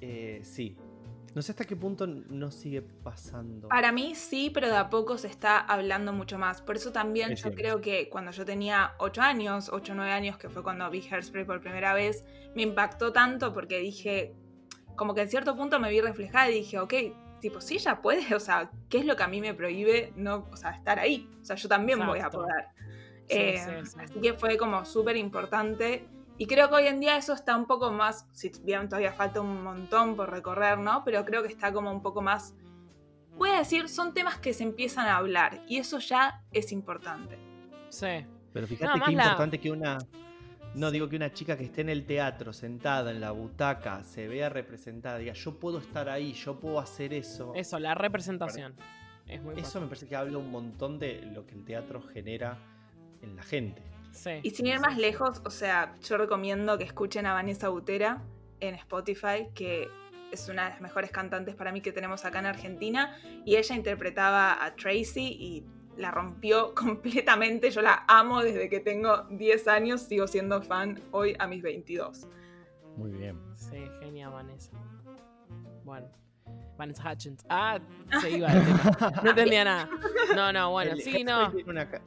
Eh, 0.00 0.40
sí. 0.42 0.76
No 1.34 1.42
sé 1.42 1.52
hasta 1.52 1.64
qué 1.64 1.76
punto 1.76 2.06
no 2.06 2.50
sigue 2.50 2.82
pasando. 2.82 3.68
Para 3.68 3.92
mí 3.92 4.14
sí, 4.16 4.50
pero 4.52 4.66
de 4.68 4.76
a 4.76 4.90
poco 4.90 5.16
se 5.16 5.28
está 5.28 5.58
hablando 5.58 6.12
mucho 6.12 6.38
más. 6.38 6.60
Por 6.60 6.76
eso 6.76 6.90
también 6.90 7.32
Es 7.32 7.38
yo 7.38 7.42
cierto. 7.44 7.58
creo 7.60 7.80
que 7.80 8.08
cuando 8.08 8.32
yo 8.32 8.44
tenía 8.44 8.94
8 8.98 9.22
años, 9.22 9.70
8 9.72 9.92
o 9.92 9.96
9 9.96 10.10
años, 10.10 10.38
que 10.38 10.48
fue 10.48 10.62
cuando 10.64 10.90
vi 10.90 11.06
Hairspray 11.08 11.44
por 11.44 11.60
primera 11.60 11.94
vez, 11.94 12.24
me 12.56 12.62
impactó 12.62 13.12
tanto 13.12 13.52
porque 13.52 13.78
dije, 13.78 14.34
como 14.96 15.14
que 15.14 15.22
en 15.22 15.28
cierto 15.28 15.56
punto 15.56 15.78
me 15.78 15.88
vi 15.90 16.00
reflejada 16.00 16.50
y 16.50 16.54
dije, 16.54 16.80
ok, 16.80 16.94
tipo, 17.40 17.60
sí, 17.60 17.76
ella 17.76 18.02
puede, 18.02 18.34
o 18.34 18.40
sea, 18.40 18.70
¿qué 18.88 18.98
es 18.98 19.04
lo 19.04 19.14
que 19.16 19.22
a 19.22 19.28
mí 19.28 19.40
me 19.40 19.54
prohíbe 19.54 20.12
no, 20.16 20.48
o 20.50 20.56
sea, 20.56 20.70
estar 20.72 20.98
ahí? 20.98 21.28
O 21.40 21.44
sea, 21.44 21.54
yo 21.56 21.68
también 21.68 22.04
voy 22.04 22.18
a 22.18 22.28
poder. 22.30 22.66
Sí, 23.28 23.36
Eh, 23.38 23.58
sí, 23.84 23.90
sí. 23.92 23.96
Así 24.00 24.20
que 24.20 24.34
fue 24.34 24.56
como 24.58 24.84
súper 24.84 25.16
importante. 25.16 26.08
Y 26.40 26.46
creo 26.46 26.70
que 26.70 26.74
hoy 26.76 26.86
en 26.86 27.00
día 27.00 27.18
eso 27.18 27.34
está 27.34 27.54
un 27.54 27.66
poco 27.66 27.92
más, 27.92 28.26
si 28.32 28.50
bien 28.62 28.88
todavía 28.88 29.12
falta 29.12 29.42
un 29.42 29.62
montón 29.62 30.16
por 30.16 30.30
recorrer, 30.30 30.78
¿no? 30.78 31.04
Pero 31.04 31.22
creo 31.26 31.42
que 31.42 31.48
está 31.48 31.70
como 31.70 31.92
un 31.92 32.00
poco 32.00 32.22
más, 32.22 32.54
voy 33.36 33.50
a 33.50 33.58
decir, 33.58 33.90
son 33.90 34.14
temas 34.14 34.38
que 34.38 34.54
se 34.54 34.62
empiezan 34.64 35.06
a 35.06 35.18
hablar 35.18 35.60
y 35.68 35.76
eso 35.76 35.98
ya 35.98 36.42
es 36.50 36.72
importante. 36.72 37.38
Sí. 37.90 38.24
Pero 38.54 38.66
fíjate 38.66 38.98
más 38.98 39.08
qué 39.10 39.16
la- 39.16 39.24
importante 39.24 39.60
que 39.60 39.70
una. 39.70 39.98
No, 40.74 40.90
digo 40.90 41.10
que 41.10 41.16
una 41.16 41.30
chica 41.30 41.58
que 41.58 41.64
esté 41.64 41.82
en 41.82 41.90
el 41.90 42.06
teatro, 42.06 42.54
sentada 42.54 43.10
en 43.10 43.20
la 43.20 43.32
butaca, 43.32 44.02
se 44.02 44.26
vea 44.26 44.48
representada, 44.48 45.18
diga, 45.18 45.34
yo 45.34 45.60
puedo 45.60 45.76
estar 45.76 46.08
ahí, 46.08 46.32
yo 46.32 46.58
puedo 46.58 46.80
hacer 46.80 47.12
eso. 47.12 47.52
Eso, 47.54 47.78
la 47.78 47.94
representación. 47.94 48.74
Es 49.26 49.42
muy 49.42 49.60
Eso 49.60 49.78
me 49.78 49.88
parece 49.88 50.06
que 50.08 50.16
habla 50.16 50.38
un 50.38 50.50
montón 50.50 50.98
de 50.98 51.20
lo 51.20 51.44
que 51.44 51.54
el 51.54 51.66
teatro 51.66 52.00
genera 52.00 52.56
en 53.20 53.36
la 53.36 53.42
gente. 53.42 53.82
Sí. 54.12 54.30
Y 54.42 54.50
sin 54.50 54.66
ir 54.66 54.76
sí, 54.76 54.80
más 54.80 54.98
lejos, 54.98 55.40
o 55.44 55.50
sea, 55.50 55.94
yo 56.02 56.16
recomiendo 56.16 56.76
que 56.78 56.84
escuchen 56.84 57.26
a 57.26 57.32
Vanessa 57.32 57.68
Butera 57.68 58.22
en 58.60 58.74
Spotify, 58.74 59.48
que 59.54 59.88
es 60.32 60.48
una 60.48 60.64
de 60.64 60.70
las 60.70 60.80
mejores 60.80 61.10
cantantes 61.10 61.54
para 61.54 61.72
mí 61.72 61.80
que 61.80 61.92
tenemos 61.92 62.24
acá 62.24 62.38
en 62.40 62.46
Argentina, 62.46 63.16
y 63.44 63.56
ella 63.56 63.74
interpretaba 63.74 64.64
a 64.64 64.74
Tracy 64.76 65.26
y 65.40 65.64
la 65.96 66.10
rompió 66.10 66.74
completamente. 66.74 67.70
Yo 67.70 67.82
la 67.82 68.04
amo 68.08 68.42
desde 68.42 68.68
que 68.68 68.80
tengo 68.80 69.22
10 69.30 69.68
años, 69.68 70.02
sigo 70.02 70.26
siendo 70.26 70.62
fan 70.62 71.00
hoy 71.10 71.34
a 71.38 71.46
mis 71.46 71.62
22. 71.62 72.26
Muy 72.96 73.12
bien. 73.12 73.38
Sí, 73.56 73.78
genial, 74.00 74.32
Vanessa. 74.32 74.72
Bueno. 75.84 76.06
Vanessa 76.76 77.10
Hutchins. 77.12 77.44
Ah, 77.48 77.78
se 78.20 78.30
iba. 78.38 78.48
No 79.22 79.30
entendía 79.30 79.64
nada. 79.64 79.88
No, 80.34 80.52
no, 80.52 80.70
bueno, 80.70 80.92
El 80.92 81.02
sí, 81.02 81.24
no. 81.24 81.50
tiene 81.52 81.70
una 81.70 81.88
ca- 81.90 82.00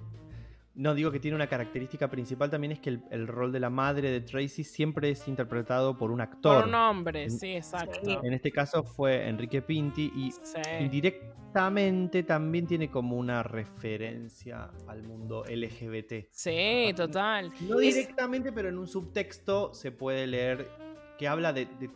no, 0.75 0.95
digo 0.95 1.11
que 1.11 1.19
tiene 1.19 1.35
una 1.35 1.47
característica 1.47 2.09
principal 2.09 2.49
también 2.49 2.71
es 2.71 2.79
que 2.79 2.89
el, 2.89 3.03
el 3.11 3.27
rol 3.27 3.51
de 3.51 3.59
la 3.59 3.69
madre 3.69 4.09
de 4.09 4.21
Tracy 4.21 4.63
siempre 4.63 5.09
es 5.11 5.27
interpretado 5.27 5.97
por 5.97 6.09
un 6.11 6.19
actor. 6.21 6.61
Por 6.61 6.67
un 6.69 6.75
hombre, 6.75 7.23
En- 7.25 7.31
sí, 7.31 7.51
exacto. 7.55 8.21
En 8.23 8.33
este 8.33 8.51
caso 8.51 8.83
fue 8.83 9.27
Enrique 9.27 9.61
Pinti 9.61 10.11
y 10.15 10.31
Sí. 10.31 10.59
indirectamente 10.79 12.23
también 12.23 12.65
tiene 12.65 12.89
como 12.89 13.17
una 13.17 13.43
referencia 13.43 14.71
al 14.87 15.03
mundo 15.03 15.43
LGBT. 15.47 16.27
Sí, 16.31 16.91
total. 16.95 17.51
No 17.61 17.79
Es- 17.79 17.93
directamente, 17.95 18.51
pero 18.51 18.69
en 18.69 18.77
un 18.77 18.87
subtexto 18.87 19.73
se 19.73 19.91
puede 19.91 20.25
leer 20.27 20.67
que 21.17 21.27
habla 21.27 21.53
de, 21.53 21.65
de 21.79 21.89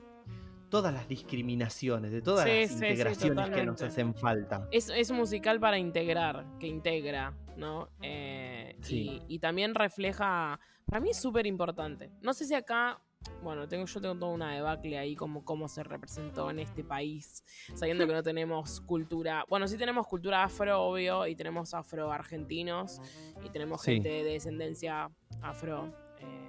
todas 0.69 0.93
las 0.93 1.07
discriminaciones, 1.07 2.11
de 2.11 2.21
todas 2.21 2.45
Sí, 2.45 2.51
las 2.61 2.69
sí, 2.71 2.77
sí, 2.77 2.85
integraciones 2.85 3.49
que 3.49 3.65
nos 3.65 3.81
hacen 3.81 4.13
falta. 4.13 4.67
Es, 4.71 4.89
es 4.89 5.11
musical 5.11 5.59
para 5.59 5.77
integrar, 5.77 6.45
que 6.59 6.67
integra, 6.67 7.33
¿no? 7.55 7.89
Eh, 8.01 8.75
Sí. 8.81 9.21
y, 9.27 9.35
y 9.35 9.39
también 9.39 9.73
refleja, 9.75 10.59
para 10.85 10.99
mí 10.99 11.09
es 11.11 11.17
súper 11.19 11.47
importante. 11.47 12.11
No 12.21 12.33
sé 12.33 12.45
si 12.45 12.53
acá, 12.53 13.01
bueno, 13.41 13.67
tengo, 13.67 13.85
yo 13.85 13.99
tengo 13.99 14.15
toda 14.15 14.31
una 14.31 14.53
debacle 14.53 14.97
ahí 14.97 15.15
como 15.15 15.43
cómo 15.43 15.67
se 15.67 15.83
representó 15.83 16.49
en 16.51 16.59
este 16.59 16.83
país, 16.83 17.43
sabiendo 17.73 18.05
que 18.05 18.13
no 18.13 18.21
tenemos 18.23 18.81
cultura, 18.81 19.43
bueno, 19.49 19.67
sí 19.67 19.77
tenemos 19.77 20.05
cultura 20.05 20.43
afro, 20.43 20.81
obvio, 20.83 21.25
y 21.27 21.35
tenemos 21.35 21.73
afro-argentinos, 21.73 22.99
y 23.43 23.49
tenemos 23.49 23.83
gente 23.83 24.09
de 24.09 24.23
descendencia 24.23 25.09
afro. 25.41 25.93
eh, 26.19 26.46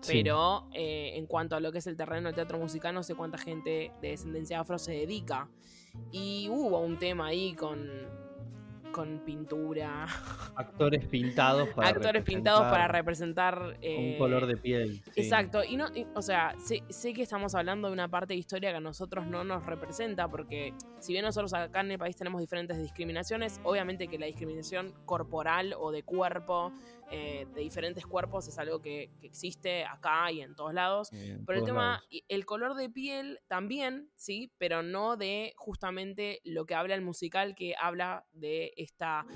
Sí. 0.00 0.22
pero 0.22 0.66
eh, 0.72 1.12
en 1.16 1.26
cuanto 1.26 1.56
a 1.56 1.60
lo 1.60 1.70
que 1.72 1.78
es 1.78 1.86
el 1.86 1.96
terreno 1.96 2.28
del 2.28 2.34
teatro 2.34 2.58
musical, 2.58 2.94
no 2.94 3.02
sé 3.02 3.14
cuánta 3.14 3.36
gente 3.38 3.92
de 4.00 4.08
descendencia 4.10 4.60
afro 4.60 4.78
se 4.78 4.92
dedica. 4.92 5.48
Y 6.10 6.48
hubo 6.50 6.78
un 6.80 6.98
tema 6.98 7.26
ahí 7.26 7.52
con, 7.54 7.88
con 8.92 9.20
pintura, 9.24 10.06
Actores 10.56 11.06
pintados 11.06 11.68
para 11.70 11.88
actores 11.88 12.22
pintados 12.24 12.62
para 12.62 12.88
representar 12.88 13.54
representar... 13.58 13.78
eh, 13.84 14.12
un 14.12 14.18
color 14.18 14.46
de 14.46 14.56
piel. 14.56 15.02
sí. 15.14 15.20
Exacto, 15.22 15.62
y 15.64 15.76
no, 15.76 15.86
y- 15.94 16.06
o 16.14 16.22
sea, 16.22 16.54
sé, 16.58 16.82
sé 16.88 17.12
que 17.14 17.22
estamos 17.22 17.54
hablando 17.54 17.86
de 17.88 17.94
una 17.94 18.08
parte 18.08 18.34
de 18.34 18.38
historia 18.40 18.70
que 18.70 18.76
a 18.76 18.80
nosotros 18.80 19.26
no 19.26 19.44
nos 19.44 19.64
representa, 19.64 20.28
porque 20.28 20.74
si 20.98 21.12
bien 21.12 21.24
nosotros 21.24 21.54
acá 21.54 21.80
en 21.80 21.92
el 21.92 21.98
país 21.98 22.16
tenemos 22.16 22.40
diferentes 22.40 22.78
discriminaciones, 22.78 23.60
obviamente 23.64 24.08
que 24.08 24.18
la 24.18 24.26
discriminación 24.26 24.92
corporal 25.06 25.74
o 25.78 25.92
de 25.92 26.02
cuerpo, 26.02 26.72
eh, 27.10 27.46
de 27.54 27.60
diferentes 27.60 28.06
cuerpos, 28.06 28.46
es 28.48 28.58
algo 28.58 28.80
que, 28.80 29.10
que 29.20 29.26
existe 29.26 29.84
acá 29.84 30.30
y 30.30 30.40
en 30.40 30.54
todos 30.54 30.72
lados. 30.72 31.12
Eh, 31.12 31.38
Pero 31.46 31.58
el 31.58 31.64
tema, 31.64 31.92
lados. 31.92 32.24
el 32.28 32.46
color 32.46 32.74
de 32.74 32.88
piel 32.88 33.40
también, 33.48 34.10
sí, 34.14 34.52
pero 34.58 34.82
no 34.82 35.16
de 35.16 35.52
justamente 35.56 36.40
lo 36.44 36.66
que 36.66 36.74
habla 36.74 36.94
el 36.94 37.02
musical, 37.02 37.54
que 37.54 37.74
habla 37.80 38.24
de 38.32 38.72
esta 38.76 39.26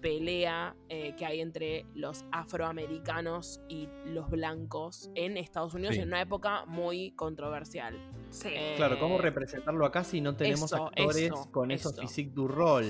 pelea 0.00 0.76
eh, 0.88 1.14
que 1.16 1.26
hay 1.26 1.40
entre 1.40 1.84
los 1.94 2.24
afroamericanos 2.32 3.60
y 3.68 3.88
los 4.06 4.30
blancos 4.30 5.10
en 5.14 5.36
Estados 5.36 5.74
Unidos 5.74 5.94
Sí. 5.96 6.02
en 6.02 6.08
una 6.08 6.20
época 6.20 6.64
muy 6.66 7.10
controversial. 7.12 7.96
Sí. 8.30 8.48
Eh, 8.52 8.74
Claro, 8.76 8.98
¿cómo 8.98 9.18
representarlo 9.18 9.84
acá 9.86 10.04
si 10.04 10.20
no 10.20 10.36
tenemos 10.36 10.72
eso, 10.72 10.86
actores 10.86 11.16
eso, 11.16 11.48
con 11.50 11.70
esos 11.70 11.92
eso. 11.92 12.02
physique 12.02 12.30
du 12.34 12.46
rol? 12.48 12.84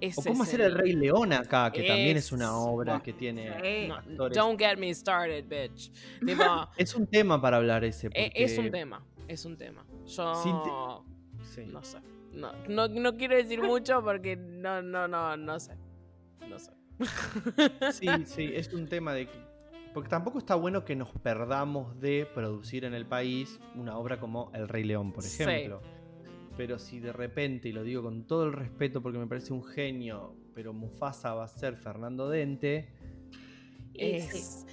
ese 0.00 0.20
O 0.20 0.24
cómo 0.24 0.42
es 0.42 0.48
hacer 0.48 0.60
el 0.60 0.74
Rey 0.74 0.92
León 0.92 1.32
acá, 1.32 1.70
que 1.72 1.82
también 1.84 2.16
es 2.16 2.30
una 2.32 2.56
obra 2.58 3.00
que 3.02 3.12
tiene 3.12 3.52
Sí. 3.62 3.88
No, 3.88 3.94
actores. 3.96 4.36
don't 4.36 4.60
get 4.60 4.76
me 4.76 4.92
started, 4.94 5.44
bitch. 5.48 5.90
Tipo, 6.24 6.42
Es 6.76 6.94
un 6.94 7.06
tema 7.06 7.40
para 7.40 7.56
hablar 7.56 7.84
ese. 7.84 8.08
e- 8.12 8.32
es 8.34 8.52
un 8.58 8.64
porque- 8.66 8.70
tema, 8.70 9.02
es 9.28 9.44
un 9.44 9.56
tema. 9.56 9.84
Yo 10.06 10.34
Sin 10.36 10.56
te- 10.62 11.44
Sí. 11.46 11.66
no 11.72 11.82
sé. 11.82 11.98
No, 12.32 12.52
no, 12.68 12.88
no 12.88 13.16
quiero 13.16 13.36
decir 13.36 13.62
mucho 13.62 14.02
porque 14.02 14.34
no, 14.36 14.82
no, 14.82 15.06
no, 15.08 15.36
no 15.36 15.60
sé. 15.60 15.76
No 16.48 16.58
sé. 16.58 16.72
Sí, 17.92 18.06
sí, 18.26 18.50
es 18.54 18.72
un 18.72 18.86
tema 18.88 19.12
de 19.14 19.26
que. 19.26 19.54
Porque 19.92 20.08
tampoco 20.08 20.38
está 20.38 20.54
bueno 20.56 20.84
que 20.84 20.96
nos 20.96 21.10
perdamos 21.10 22.00
de 22.00 22.26
producir 22.34 22.84
en 22.84 22.94
el 22.94 23.06
país 23.06 23.60
una 23.76 23.96
obra 23.96 24.18
como 24.18 24.50
El 24.54 24.68
Rey 24.68 24.82
León, 24.84 25.12
por 25.12 25.22
Sí. 25.22 25.42
ejemplo. 25.42 25.82
Pero 26.56 26.78
si 26.78 26.98
de 27.00 27.12
repente, 27.12 27.68
y 27.68 27.72
lo 27.72 27.82
digo 27.82 28.02
con 28.02 28.26
todo 28.26 28.44
el 28.44 28.52
respeto 28.52 29.02
porque 29.02 29.18
me 29.18 29.26
parece 29.26 29.52
un 29.52 29.64
genio, 29.64 30.36
pero 30.54 30.72
Mufasa 30.72 31.34
va 31.34 31.44
a 31.44 31.48
ser 31.48 31.76
Fernando 31.76 32.28
Dente. 32.28 32.88
Sí. 33.94 34.64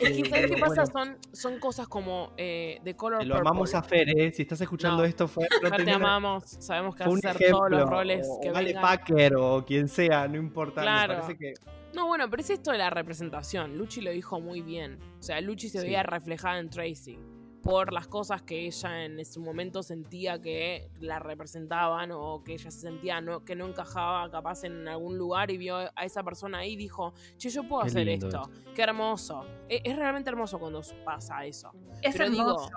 Es, 0.00 0.16
que, 0.22 0.28
¿sabes 0.30 0.46
qué 0.46 0.56
Bueno. 0.56 0.66
pasa? 0.74 0.86
Son, 0.86 1.18
son 1.32 1.58
cosas 1.58 1.88
como 1.88 2.32
eh, 2.36 2.80
The 2.84 2.94
Color 2.96 3.18
Te 3.20 3.24
lo 3.26 3.34
Purple. 3.36 3.48
amamos 3.50 3.74
a 3.74 3.82
Fer, 3.82 4.08
¿eh? 4.08 4.32
Si 4.32 4.42
estás 4.42 4.60
escuchando 4.60 4.98
No, 4.98 5.04
esto, 5.04 5.28
Fer, 5.28 5.48
no 5.62 5.68
Fer, 5.70 5.84
te 5.84 5.90
amamos. 5.92 6.44
Sabemos 6.44 6.94
que 6.96 7.04
hacer 7.04 7.20
todos 7.50 7.70
los 7.70 7.78
ejemplo, 7.80 7.84
roles 7.86 8.26
o 8.30 8.40
que 8.40 8.50
Vale 8.50 8.66
vengan. 8.68 8.82
Packer 8.82 9.36
o 9.36 9.64
quien 9.64 9.88
sea, 9.88 10.26
no 10.28 10.36
importa. 10.36 10.82
Claro. 10.82 11.14
Me 11.14 11.20
parece 11.20 11.38
que 11.38 11.54
No, 11.94 12.06
bueno, 12.06 12.28
pero 12.30 12.40
es 12.42 12.50
esto 12.50 12.70
de 12.72 12.78
la 12.78 12.90
representación. 12.90 13.76
Luchi 13.76 14.00
lo 14.00 14.10
dijo 14.10 14.40
muy 14.40 14.62
bien. 14.62 14.98
O 15.18 15.22
sea, 15.22 15.40
Luchi 15.40 15.68
se 15.68 15.80
Sí. 15.80 15.86
veía 15.86 16.02
reflejada 16.02 16.58
en 16.58 16.70
Tracy 16.70 17.18
por 17.62 17.92
las 17.92 18.06
cosas 18.08 18.42
que 18.42 18.66
ella 18.66 19.04
en 19.04 19.24
su 19.24 19.40
momento 19.40 19.82
sentía 19.82 20.40
que 20.40 20.90
la 21.00 21.18
representaban 21.18 22.10
o 22.12 22.42
que 22.42 22.54
ella 22.54 22.70
se 22.70 22.80
sentía 22.80 23.20
no, 23.20 23.44
que 23.44 23.54
no 23.54 23.66
encajaba 23.66 24.30
capaz 24.30 24.64
en 24.64 24.88
algún 24.88 25.18
lugar 25.18 25.50
y 25.50 25.58
vio 25.58 25.76
a 25.76 26.04
esa 26.04 26.22
persona 26.22 26.58
ahí 26.58 26.72
y 26.72 26.76
dijo, 26.76 27.12
che, 27.36 27.50
yo 27.50 27.68
puedo 27.68 27.82
Qué 27.82 27.88
hacer 27.88 28.06
lindo 28.06 28.28
esto. 28.28 28.50
Qué 28.74 28.82
hermoso. 28.82 29.44
E- 29.68 29.82
Es, 29.84 29.96
realmente 29.96 30.30
hermoso 30.30 30.58
cuando 30.58 30.80
pasa 31.04 31.44
eso. 31.44 31.70
Es 32.02 32.16
Pero 32.16 32.30
digo. 32.30 32.68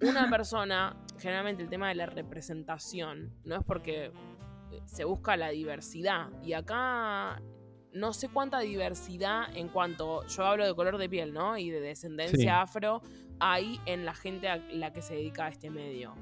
Una 0.00 0.28
persona, 0.30 0.96
generalmente 1.18 1.62
el 1.62 1.68
tema 1.68 1.88
de 1.88 1.94
la 1.94 2.06
representación, 2.06 3.32
no 3.44 3.56
es 3.56 3.64
porque 3.64 4.10
se 4.86 5.04
busca 5.04 5.36
la 5.36 5.50
diversidad. 5.50 6.28
Y 6.42 6.52
acá 6.54 7.40
no 7.92 8.12
sé 8.12 8.28
cuánta 8.28 8.58
diversidad 8.58 9.44
en 9.56 9.68
cuanto, 9.68 10.26
yo 10.26 10.44
hablo 10.44 10.66
de 10.66 10.74
color 10.74 10.98
de 10.98 11.08
piel, 11.08 11.32
¿no? 11.32 11.56
Y 11.56 11.70
de 11.70 11.80
descendencia 11.80 12.36
Sí. 12.36 12.48
afro, 12.48 13.00
hay 13.40 13.80
en 13.86 14.04
la 14.04 14.14
gente 14.14 14.48
a 14.48 14.56
la 14.56 14.92
que 14.92 15.02
se 15.02 15.14
dedica 15.14 15.46
a 15.46 15.48
este 15.48 15.70
medio. 15.70 16.14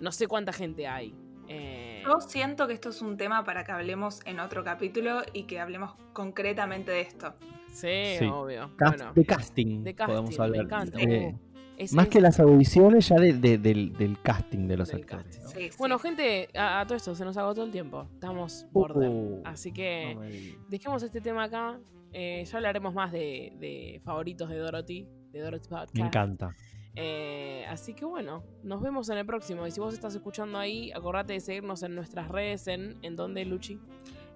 No 0.00 0.12
sé 0.12 0.26
cuánta 0.26 0.52
gente 0.52 0.86
hay. 0.86 1.14
Eh, 1.48 2.02
Yo 2.06 2.20
siento 2.20 2.66
que 2.66 2.72
esto 2.74 2.88
es 2.90 3.02
un 3.02 3.16
tema 3.16 3.44
para 3.44 3.64
que 3.64 3.72
hablemos 3.72 4.20
en 4.26 4.40
otro 4.40 4.64
capítulo 4.64 5.22
y 5.32 5.44
que 5.44 5.60
hablemos 5.60 5.94
concretamente 6.12 6.90
de 6.92 7.00
esto. 7.02 7.34
sí, 7.72 8.16
Sí. 8.18 8.26
obvio. 8.26 8.70
cast- 8.76 8.96
Bueno, 8.98 9.12
de 9.14 9.24
casting, 9.24 9.82
de 9.82 9.94
casting, 9.94 10.12
podemos 10.14 10.38
me 10.38 10.44
hablar. 10.44 10.64
encanta. 10.66 10.98
Eh, 11.00 11.32
Uh, 11.34 11.38
es- 11.78 11.92
más 11.94 12.04
es- 12.04 12.10
que 12.10 12.20
las 12.20 12.38
audiciones, 12.38 13.08
ya 13.08 13.16
de- 13.16 13.32
de- 13.32 13.56
del, 13.58 13.94
del 13.94 14.20
casting 14.20 14.66
de 14.68 14.76
los 14.76 14.88
Del 14.90 15.00
actores. 15.02 15.24
casting. 15.38 15.42
¿no? 15.42 15.48
Sí, 15.48 15.70
sí. 15.70 15.76
Bueno, 15.78 15.98
gente, 15.98 16.48
a, 16.54 16.80
a 16.80 16.86
todo 16.86 16.96
esto 16.96 17.14
se 17.14 17.24
nos 17.24 17.36
agotó 17.38 17.62
el 17.64 17.70
tiempo. 17.70 18.06
Estamos 18.12 18.66
border. 18.72 19.08
Uh, 19.08 19.40
Así 19.46 19.72
que 19.72 20.12
no 20.14 20.20
me 20.20 20.30
digas. 20.30 20.58
dejemos 20.68 21.02
este 21.02 21.20
tema 21.22 21.44
acá. 21.44 21.78
Eh, 22.12 22.44
ya 22.44 22.56
hablaremos 22.58 22.92
más 22.92 23.10
de, 23.10 23.52
de 23.58 24.00
favoritos 24.04 24.50
de 24.50 24.58
Dorothy, 24.58 25.08
de 25.32 25.40
Dorothy 25.40 25.68
Podcast. 25.68 25.94
Me 25.98 26.06
encanta. 26.06 26.54
Eh, 26.94 27.64
así 27.70 27.94
que 27.94 28.04
bueno, 28.04 28.44
nos 28.62 28.82
vemos 28.82 29.08
en 29.08 29.18
el 29.18 29.24
próximo. 29.26 29.66
Y 29.66 29.70
si 29.70 29.80
vos 29.80 29.94
estás 29.94 30.14
escuchando 30.14 30.58
ahí, 30.58 30.92
acordate 30.92 31.32
de 31.32 31.40
seguirnos 31.40 31.82
en 31.82 31.94
nuestras 31.94 32.28
redes, 32.28 32.66
en, 32.68 32.98
en 33.02 33.16
donde, 33.16 33.44
Luchi. 33.44 33.78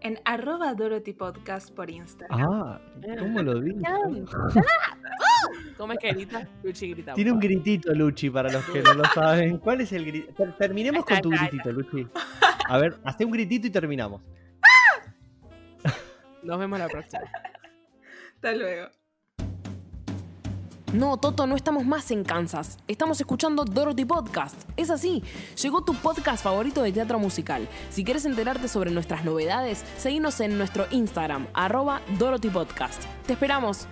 En 0.00 0.18
arroba 0.24 0.74
Dorothy 0.74 1.12
Podcast 1.14 1.70
por 1.70 1.90
Instagram. 1.90 2.40
Ah, 2.40 2.80
¿cómo 3.18 3.42
lo 3.42 3.60
dices? 3.60 3.82
¿Cómo 5.76 5.92
es 5.94 5.98
que 5.98 6.12
grita? 6.12 6.48
Luchi 6.62 6.90
grita. 6.90 7.12
Tiene 7.14 7.32
un 7.32 7.40
gritito, 7.40 7.92
Luchi, 7.94 8.30
para 8.30 8.50
los 8.50 8.64
que 8.66 8.82
no 8.82 8.94
lo 8.94 9.04
saben. 9.06 9.58
¿Cuál 9.58 9.80
es 9.82 9.92
el 9.92 10.04
grito? 10.06 10.32
Ter- 10.34 10.56
Terminemos 10.56 11.04
con 11.04 11.20
tu 11.20 11.30
gritito, 11.30 11.72
Luchi. 11.72 12.06
A 12.68 12.78
ver, 12.78 12.96
hazte 13.04 13.24
un 13.24 13.30
gritito 13.32 13.66
y 13.66 13.70
terminamos. 13.70 14.22
Nos 16.42 16.58
vemos 16.58 16.78
la 16.78 16.88
próxima. 16.88 17.22
Hasta 18.34 18.52
luego. 18.54 18.88
No, 20.96 21.18
Toto, 21.18 21.46
no 21.46 21.56
estamos 21.56 21.84
más 21.84 22.10
en 22.10 22.24
Kansas. 22.24 22.78
Estamos 22.88 23.20
escuchando 23.20 23.66
Dorothy 23.66 24.06
Podcast. 24.06 24.58
Es 24.78 24.88
así, 24.88 25.22
llegó 25.60 25.84
tu 25.84 25.92
podcast 25.92 26.42
favorito 26.42 26.80
de 26.80 26.90
teatro 26.90 27.18
musical. 27.18 27.68
Si 27.90 28.02
quieres 28.02 28.24
enterarte 28.24 28.66
sobre 28.66 28.90
nuestras 28.90 29.22
novedades, 29.22 29.84
seguinos 29.98 30.40
en 30.40 30.56
nuestro 30.56 30.86
Instagram, 30.90 31.48
arroba 31.52 32.00
Dorothy 32.18 32.48
Podcast. 32.48 33.02
Te 33.26 33.34
esperamos. 33.34 33.86